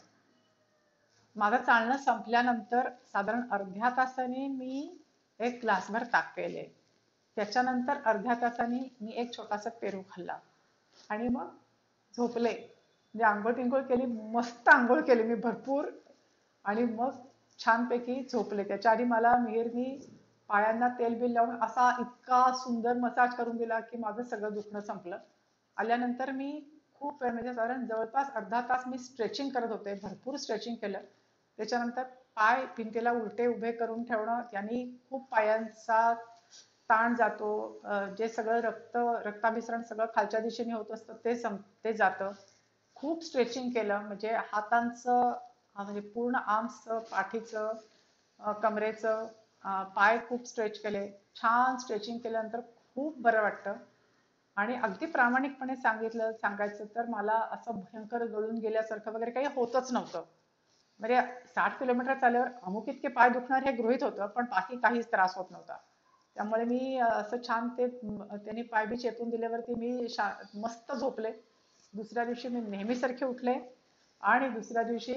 माझं 1.36 1.56
चालणं 1.56 1.96
संपल्यानंतर 1.96 2.88
साधारण 3.12 3.42
अर्ध्या 3.50 3.90
तासाने 3.96 4.46
मी 4.48 4.98
एक 5.40 5.58
ग्लासभर 5.62 6.04
ताक 6.12 6.34
प्यायले. 6.34 6.64
त्याच्यानंतर 7.36 8.02
अर्ध्या 8.04 8.34
तासाने 8.34 8.78
मी 9.00 9.12
एक 9.12 9.36
छोटासा 9.36 9.70
पेरू 9.70 10.00
खाल्ला. 10.10 10.38
आणि 11.10 11.28
मग 11.28 11.48
झोपले. 12.14 12.52
म्हणजे 12.52 13.24
आंघोळ 13.24 13.52
पिंघोळ 13.52 13.80
केली 13.80 14.06
मस्त 14.32 14.68
आंघोळ 14.68 15.00
केली 15.00 15.22
मी 15.22 15.34
भरपूर. 15.34 15.88
आणि 16.64 16.84
मग 16.84 17.10
छानपैकी 17.58 18.22
झोपले. 18.32 18.64
त्याच्या 18.64 18.92
आधी 18.92 19.04
मला 19.04 19.36
मिहिरनी 19.38 19.98
पायांना 20.50 20.88
तेल 20.98 21.18
बिल 21.20 21.32
लावून 21.32 21.62
असा 21.64 21.90
इतका 22.00 22.42
सुंदर 22.56 22.96
मसाज 22.98 23.34
करून 23.34 23.56
दिला 23.56 23.78
की 23.80 23.96
माझं 23.96 24.22
सगळं 24.22 24.54
दुखणं 24.54 24.80
संपलं. 24.80 25.18
आल्यानंतर 25.76 26.30
मी 26.32 26.50
खूप 26.94 27.22
वेळ 27.22 27.32
म्हणजे 27.32 27.52
साधारण 27.54 27.86
जवळपास 27.86 28.30
अर्धा 28.34 28.60
तास 28.68 28.86
मी 28.86 28.98
स्ट्रेचिंग 28.98 29.50
करत 29.50 29.70
होते 29.70 29.94
भरपूर 30.02 30.36
स्ट्रेचिंग 30.36 30.76
केलं. 30.76 30.98
त्याच्यानंतर 31.58 32.02
पाय 32.36 32.64
भिंतीला 32.76 33.10
उलटे 33.12 33.46
उभे 33.46 33.72
करून 33.72 34.02
ठेवणं 34.04 34.40
यांनी 34.52 34.84
खूप 35.10 35.28
पायांचा 35.30 36.12
ताण 36.90 37.14
जातो 37.14 37.48
जे 38.18 38.28
सगळं 38.28 38.60
रक्त 38.60 38.96
रक्ताभिसरण 39.24 39.82
सगळं 39.82 40.06
खालच्या 40.16 40.40
दिशेने 40.40 40.72
होत 40.72 40.90
असतं 40.92 41.16
ते 41.24 41.34
सं 41.36 41.56
ते 41.84 41.92
जातं. 41.92 42.30
खूप 42.96 43.24
स्ट्रेचिंग 43.24 43.70
केलं 43.70 43.98
म्हणजे 43.98 44.34
हातांचं 44.52 45.32
म्हणजे 45.76 46.00
पूर्ण 46.10 46.36
आर्म्सचं 46.36 46.98
पाठीचं 47.10 48.52
कमरेचं 48.62 49.26
पाय 49.94 50.18
खूप 50.28 50.46
स्ट्रेच 50.46 50.80
केले 50.82 51.06
छान 51.36 51.76
स्ट्रेचिंग 51.76 52.18
केल्यानंतर 52.18 52.60
खूप 52.96 53.18
बरं 53.18 53.42
वाटतं. 53.42 53.76
आणि 54.56 54.74
अगदी 54.82 55.06
प्रामाणिकपणे 55.06 55.76
सांगितलं 55.76 56.32
सांगायचं 56.32 56.84
तर 56.94 57.06
मला 57.08 57.38
असं 57.52 57.80
भयंकर 57.80 58.24
गळून 58.24 58.58
गेल्यासारखं 58.58 59.12
वगैरे 59.12 59.30
काही 59.30 59.46
होतच 59.56 59.92
नव्हतं. 59.92 60.22
म्हणजे 61.00 61.20
साठ 61.46 61.78
किलोमीटर 61.78 62.14
चालल्यावर 62.14 62.48
अमुक 62.62 62.88
इतके 62.88 63.08
पाय 63.08 63.28
दुखणार 63.28 63.62
हे 63.62 63.72
गृहित 63.72 64.02
होतं 64.02 64.26
पण 64.26 64.44
बाकी 64.44 64.76
काहीच 64.76 65.10
त्रास 65.10 65.36
होत 65.36 65.50
नव्हता. 65.50 65.76
त्यामुळे 66.36 66.64
मी 66.64 66.96
असं 66.98 67.42
छान 67.48 67.68
ते 67.68 67.86
त्यांनी 67.88 68.62
पाय 68.62 68.86
बी 68.86 68.96
चेतून 68.96 69.30
दिल्यावरती 69.30 69.74
मी 69.74 70.08
शा 70.08 70.30
मस्त 70.54 70.92
झोपले. 70.92 71.32
दुसऱ्या 71.94 72.24
दिवशी 72.24 72.48
मी 72.48 72.60
नेहमीसारखे 72.60 73.24
उठले 73.24 73.54
आणि 74.22 74.48
दुसऱ्या 74.48 74.82
दिवशी 74.82 75.14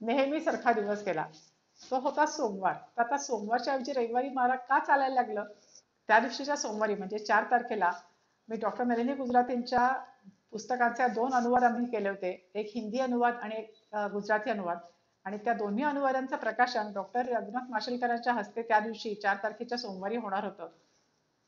नेहमीसारखा 0.00 0.72
दिवस 0.72 1.04
केला. 1.04 1.26
तो 1.82 1.98
होता 2.00 2.24
सोमवार. 2.26 2.74
तर 2.96 3.02
आता 3.02 3.16
सोमवारच्या 3.18 3.74
ऐवजी 3.74 3.92
रविवारी 3.92 4.28
मला 4.28 4.54
का 4.68 4.78
चालायला 4.78 5.14
लागलं? 5.14 5.44
त्या 6.08 6.18
दिवशीच्या 6.20 6.56
सोमवारी 6.56 6.94
म्हणजे 6.94 7.18
चार 7.18 7.44
तारखेला 7.50 7.90
मी 8.48 8.56
डॉक्टर 8.56 8.84
नलिनी 8.84 9.14
गुजरातींच्या 9.14 9.88
पुस्तकांचे 10.52 11.06
दोन 11.08 11.32
अनुवाद 11.34 11.64
आम्ही 11.64 11.86
केले 11.86 12.08
होते. 12.08 12.30
एक 12.54 12.70
हिंदी 12.74 12.98
अनुवाद 13.00 13.34
आणि 13.42 13.54
एक 13.56 13.94
गुजराती 14.12 14.50
अनुवाद. 14.50 14.78
आणि 15.26 15.36
त्या 15.38 15.52
दोन्ही 15.54 15.84
अनुवादांचं 15.84 16.36
प्रकाशन 16.36 16.92
डॉक्टर 16.92 17.26
रघुनाथ 17.26 17.70
माशेलकरांच्या 17.70 18.32
हस्ते 18.32 18.62
त्या 18.62 18.78
दिवशी 18.80 19.14
चार 19.14 19.36
तारखेच्या 19.42 19.78
सोमवारी 19.78 20.16
होणार 20.16 20.44
होतं. 20.44 20.68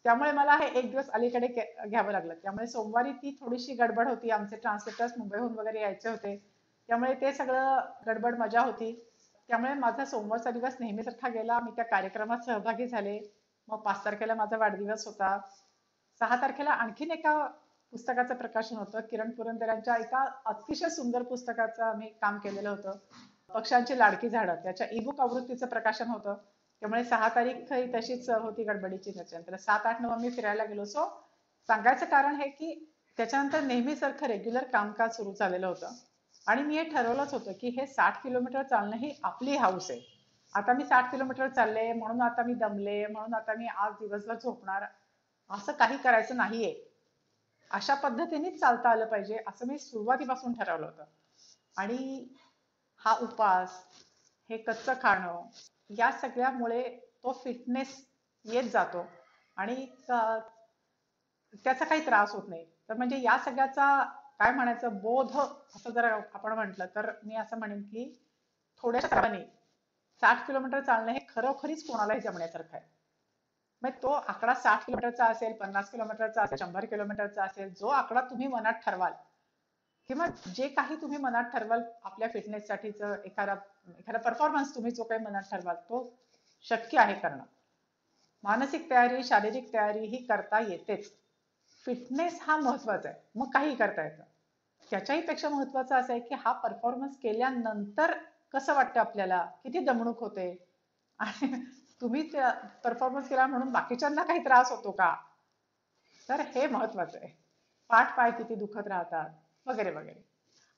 त्यामुळे 0.04 0.32
मला 0.32 0.56
हे 0.56 0.66
एक 0.78 0.90
दिवस 0.90 1.10
अलीकडे 1.10 1.46
घ्यावं 1.88 2.12
लागलं. 2.12 2.34
त्यामुळे 2.34 2.66
सोमवारी 2.66 3.12
ती 3.12 3.36
थोडीशी 3.40 3.74
गडबड 3.74 4.08
होती. 4.08 4.30
आमचे 4.30 4.56
ट्रान्सलेटर्स 4.56 5.12
मुंबईहून 5.18 5.58
वगैरे 5.58 5.80
यायचे 5.80 6.08
होते. 6.08 6.36
त्यामुळे 6.88 7.14
ते 7.20 7.32
सगळं 7.32 7.80
गडबड 8.06 8.38
मजा 8.38 8.60
होती. 8.60 8.92
त्यामुळे 9.48 9.74
माझा 9.74 10.04
सोमवारचा 10.04 10.50
दिवस 10.50 10.76
नेहमीसारखा 10.80 11.28
गेला. 11.28 11.58
मी 11.60 11.70
त्या 11.70 11.84
कार्यक्रमात 11.84 12.44
सहभागी 12.46 12.86
झाले. 12.86 13.18
मग 13.68 13.80
पाच 13.80 14.04
तारखेला 14.04 14.34
माझा 14.34 14.56
वाढदिवस 14.56 15.06
होता. 15.06 15.38
सहा 16.20 16.36
तारखेला 16.42 16.70
आणखीन 16.70 17.10
एका 17.10 17.36
पुस्तकाचं 17.92 18.34
प्रकाशन 18.34 18.76
होतं. 18.76 19.00
किरण 19.00 19.30
पुरंदरांच्या 19.30 19.96
एका 19.96 20.24
अतिशय 20.44 20.88
सुंदर 20.88 21.22
पुस्तकाचं 21.22 21.84
आम्ही 21.84 22.08
काम 22.22 22.38
केलेलं 22.38 22.68
होतं. 22.68 22.98
पक्षांची 23.54 23.98
लाडकी 23.98 24.28
झाडं 24.28 24.54
त्याच्या 24.54 24.86
ईबुक 24.92 25.20
आवृत्तीचं 25.20 25.66
प्रकाशन 25.66 26.08
होतं. 26.08 26.34
त्यामुळे 26.82 27.04
सहा 27.04 27.28
तारीख 27.28 27.72
ही 27.72 27.92
तशीच 27.94 28.30
होती 28.30 28.64
गडबडीची 28.64 29.10
त्याच्यानंतर 29.10 29.56
सात 29.56 29.86
आठ 29.86 30.00
नऊ 30.02 30.10
आम्ही 30.10 30.30
फिरायला 30.30 30.64
गेलो. 30.64 30.84
सो 30.84 31.06
सांगायचं 31.68 32.06
कारण 32.06 32.34
हे 32.34 32.48
की 32.48 32.74
त्याच्यानंतर 33.18 33.60
नेहमीसारखं 33.60 34.26
रेग्युलर 34.26 34.64
कामकाज 34.64 35.10
सुरू 35.10 35.32
झालेलं 35.32 35.66
होतं. 35.66 35.94
आणि 36.46 36.62
मी 36.62 36.76
हे 36.78 36.84
ठरवलंच 36.84 37.32
होतं 37.34 37.52
की 37.52 37.68
हे 37.68 37.86
साठ 37.86 38.22
किलोमीटर 38.22 38.62
चालणं 38.62 38.96
ही 38.96 39.10
आपली 39.22 39.56
हाऊस 39.56 39.90
आहे. 39.90 40.00
आता 40.54 40.72
मी 40.72 40.84
साठ 40.84 41.10
किलोमीटर 41.10 41.48
चालले 41.48 41.92
म्हणून 41.92 42.20
आता 42.22 42.42
मी 42.42 42.54
दमले 42.54 43.06
म्हणून 43.06 43.34
आता 43.34 43.54
मी 43.54 43.66
आज 43.66 43.92
दिवसभर 43.92 44.34
झोपणार. 44.34 44.84
असं 45.50 45.72
काही 45.72 45.96
करायचं 45.98 46.36
नाहीये. 46.36 46.74
अशा 47.70 47.94
पद्धतीनेच 47.94 48.60
चालता 48.60 48.90
आलं 48.90 49.06
पाहिजे 49.06 49.38
असं 49.46 49.66
मी 49.66 49.78
सुरुवातीपासून 49.78 50.52
ठरवलं 50.52 50.86
होतं. 50.86 51.04
आणि 51.76 52.28
हा 53.00 53.14
उपास 53.22 53.70
हे 54.50 54.56
कच्चं 54.56 54.92
खाणं 55.02 55.42
या 55.98 56.10
सगळ्यामुळे 56.12 56.82
तो 57.22 57.32
फिटनेस 57.44 57.96
येत 58.44 58.70
जातो. 58.70 59.06
आणि 59.56 59.86
त्याचा 61.64 61.84
काही 61.84 62.06
त्रास 62.06 62.30
होत 62.30 62.48
नाही. 62.48 62.64
तर 62.88 62.94
म्हणजे 62.94 63.20
या 63.20 63.38
सगळ्याचा 63.38 63.86
काय 64.40 64.52
म्हणायचं? 64.52 64.98
बोध 65.00 65.36
असं 65.36 65.90
जर 65.90 66.04
आपण 66.04 66.52
म्हटलं 66.52 66.86
तर 66.94 67.10
मी 67.24 67.36
असं 67.36 67.58
म्हणेन 67.58 67.82
की 67.82 68.04
थोड्याशा 68.82 69.08
त्रासाने 69.08 69.44
साठ 70.22 70.46
किलोमीटर 70.46 70.80
चालणं 70.80 71.12
हे 71.12 71.18
खरोखरीच 71.28 71.86
कोणालाही 71.86 72.20
जमण्यासारखं 72.20 72.76
आहे. 72.76 72.86
मग 73.82 73.90
तो 74.02 74.08
आकडा 74.08 74.54
साठ 74.54 74.84
किलोमीटरचा 74.86 75.24
असेल 75.26 75.52
पन्नास 75.52 75.90
किलोमीटरचा 75.90 76.42
असेल 76.42 76.58
शंभर 76.58 76.84
किलोमीटरचा 76.84 77.44
असेल 77.44 77.72
जो 77.74 77.88
आकडा 77.88 78.20
तुम्ही 78.20 78.46
मनात 78.46 78.74
ठरवाल 78.84 79.12
किंवा 80.10 80.26
जे 80.54 80.68
काही 80.68 80.96
तुम्ही 81.02 81.18
मनात 81.18 81.44
ठरवाल 81.44 81.82
आपल्या 82.04 82.28
फिटनेस 82.28 82.66
साठीच 82.66 83.02
एखादा 83.24 83.54
एखादा 83.98 84.18
परफॉर्मन्स 84.18 84.74
तुम्ही 84.74 84.90
जो 84.92 85.02
काही 85.02 85.24
मनात 85.24 85.42
ठरवाल 85.50 85.76
तो 85.88 86.00
शक्य 86.64 86.98
आहे 86.98 87.14
करणं. 87.14 87.44
मानसिक 88.44 88.90
तयारी 88.90 89.22
शारीरिक 89.24 89.72
तयारी 89.72 90.06
ही 90.06 90.24
करता 90.24 90.58
येतेच. 90.60 91.10
फिटनेस 91.86 92.38
हा 92.42 92.56
महत्त्वाचा 92.56 93.08
आहे. 93.08 93.18
मग 93.34 93.50
काही 93.50 93.74
करता 93.76 94.02
येतं. 94.02 94.22
त्याच्याही 94.90 95.22
पेक्षा 95.22 95.48
महत्वाचं 95.48 95.94
असं 95.94 96.12
आहे 96.12 96.20
की 96.20 96.34
हा 96.34 96.52
परफॉर्मन्स 96.52 97.16
केल्यानंतर 97.16 98.12
कसं 98.52 98.74
वाटतं 98.74 99.00
आपल्याला? 99.00 99.44
किती 99.62 99.78
दमणूक 99.78 100.20
होते? 100.20 100.68
आणि 101.18 101.64
तुम्ही 102.00 102.30
परफॉर्मन्स 102.84 103.28
केला 103.28 103.46
म्हणून 103.46 103.72
बाकीच्यांना 103.72 104.22
काही 104.22 104.44
त्रास 104.44 104.70
होतो 104.70 104.90
का? 104.90 105.14
तर 106.28 106.40
हे 106.40 106.66
महत्वाचं 106.66 107.18
आहे. 107.18 107.28
पाठ 107.88 108.16
पाय 108.16 108.30
किती 108.30 108.54
दुखत 108.54 108.86
राहतात? 108.86 109.30
वगैरे 109.66 109.90
वगैरे. 109.90 110.24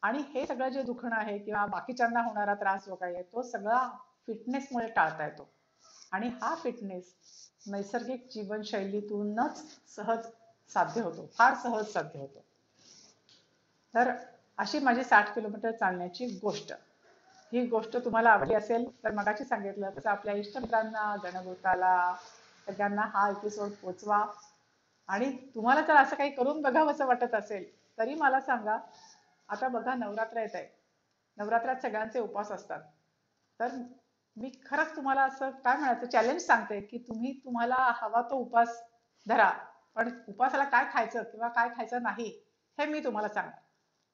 आणि 0.02 0.18
हे 0.18 0.46
सगळं 0.46 0.68
जे 0.68 0.82
दुखणं 0.82 1.16
आहे 1.16 1.38
किंवा 1.38 1.66
बाकीच्यांना 1.66 2.20
होणारा 2.20 2.54
त्रास 2.54 2.86
जो 2.86 2.94
काही 2.94 3.14
आहे 3.14 3.22
तो 3.22 3.42
सगळा 3.42 3.88
फिटनेसमुळे 4.26 4.88
टाळता 4.88 5.24
येतो. 5.24 5.48
आणि 6.12 6.28
हा 6.28 6.54
फिटनेस 6.54 7.14
नैसर्गिक 7.66 8.26
जीवनशैलीतूनच 8.34 9.64
सहज 9.96 10.26
साध्य 10.70 11.00
होतो 11.00 11.26
फार 11.34 11.54
सहज 11.54 11.86
साध्य 11.86 12.18
होतो. 12.18 12.44
तर 13.94 14.10
अशी 14.58 14.78
माझी 14.78 15.04
साठ 15.04 15.34
किलोमीटर 15.34 15.70
चालण्याची 15.70 16.26
गोष्ट. 16.42 16.72
ही 17.52 17.66
गोष्ट 17.66 17.96
तुम्हाला 17.96 18.30
आवडली 18.30 18.54
असेल 18.54 19.04
तर 19.04 19.10
मगाशी 19.10 19.44
सांगितलं 19.44 19.90
तसं 19.98 20.10
आपल्या 20.10 20.34
इष्टमित्रांना 20.34 21.14
गणभूताला 21.24 22.14
सगळ्यांना 22.66 23.02
हा 23.02 23.28
एपिसोड 23.30 23.70
पोचवा. 23.72 24.24
आणि 25.08 25.30
तुम्हाला 25.54 25.80
जर 25.80 25.96
असं 25.96 26.16
काही 26.16 26.30
करून 26.30 26.62
बघावंसं 26.62 27.06
वाटत 27.06 27.34
असेल 27.34 27.64
तरी 27.98 28.14
मला 28.14 28.40
सांगा. 28.40 28.78
आता 29.48 29.68
बघा 29.68 29.94
नवरात्र 29.94 30.40
येत 30.40 30.54
आहे. 30.54 30.66
नवरात्रात 31.38 31.76
सगळ्यांचे 31.76 32.20
उपवास 32.20 32.50
असतात. 32.52 32.80
तर 33.60 33.68
मी 34.36 34.50
खरंच 34.66 34.96
तुम्हाला 34.96 35.22
असं 35.22 35.50
काय 35.50 35.76
म्हणायचं 35.76 36.06
चॅलेंज 36.06 36.42
सांगते 36.42 36.80
की 36.80 36.98
तुम्ही 36.98 37.32
तुम्हाला 37.44 37.92
हवा 37.96 38.22
तो 38.22 38.36
उपास 38.36 38.82
धरा. 39.26 39.50
पण 39.96 40.10
उपासाला 40.28 40.64
काय 40.64 40.84
खायचं 40.92 41.22
किंवा 41.22 41.48
काय 41.48 41.68
खायचं 41.68 42.02
नाही 42.02 42.28
हे 42.78 42.86
मी 42.86 43.04
तुम्हाला 43.04 43.28
सांगणार 43.28 43.60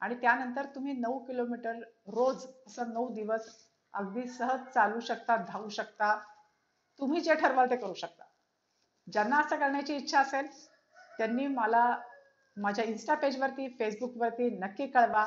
आणि 0.01 0.15
त्यानंतर 0.15 0.65
तुम्ही 0.65 0.93
नऊ 0.93 1.19
किलोमीटर 1.19 1.79
रोज 2.07 2.45
असं 2.67 2.93
नऊ 2.93 3.13
दिवस 3.13 3.47
अगदी 3.93 4.27
सहज 4.27 4.59
चालू 4.73 4.99
शकता 4.99 5.35
धावू 5.47 5.69
शकता. 5.69 6.15
तुम्ही 6.99 7.21
जे 7.21 7.35
ठरवाल 7.35 7.69
ते 7.69 7.75
करू 7.75 7.93
शकता. 7.93 8.23
ज्यांना 9.07 9.37
असं 9.37 9.55
करण्याची 9.55 9.95
इच्छा 9.95 10.19
असेल 10.19 10.47
त्यांनी 11.17 11.47
मला 11.47 11.85
माझ्या 12.57 12.85
इन्स्टा 12.85 13.15
पेजवरती 13.15 13.67
फेसबुकवरती 13.79 14.49
नक्की 14.49 14.87
कळवा. 14.87 15.25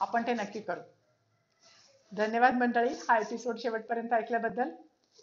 आपण 0.00 0.26
ते 0.26 0.34
नक्की 0.34 0.60
करू. 0.60 0.80
धन्यवाद 2.12 2.54
मंडळी 2.54 2.94
हा 3.08 3.18
एपिसोड 3.18 3.58
शेवटपर्यंत 3.58 4.12
ऐकल्याबद्दल. 4.12 4.70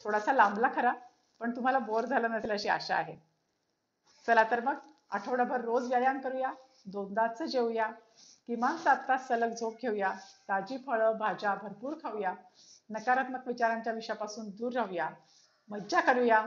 थोडासा 0.04 0.34
लांबला 0.34 0.68
खरा 0.76 0.94
पण 1.42 1.56
तुम्हाला 1.56 1.80
बोर 1.80 2.06
झालं 2.06 2.32
नसेल 2.32 2.52
अशी 2.52 2.70
आशा 2.70 2.96
आहे. 2.96 3.29
चला 4.30 4.44
तर 4.44 4.60
मग 4.62 4.80
आठवडाभर 5.12 5.62
रोज 5.62 5.88
व्यायाम 5.88 6.20
करूया 6.20 6.54
दोनदाच 6.86 7.42
जेवूया 7.44 7.86
किमान 8.48 8.76
सात 8.78 8.98
तास 9.08 9.28
सलग 9.28 9.54
झोप 9.56 9.78
घेऊया 9.82 10.12
ताजी 10.50 10.78
फळं 10.78 11.18
भाज्या 11.18 11.54
भरपूर 11.56 11.94
खाऊया 12.04 12.34
नकारात्मक 12.90 13.48
विचारांच्या 13.48 13.94
विषयापासून 13.94 14.50
दूर 14.50 14.74
राहूया 14.74 15.10
मज्जा 15.70 16.02
करूया 16.02 16.46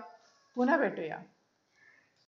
पुन्हा 0.56 0.76
भेटूया. 0.76 1.18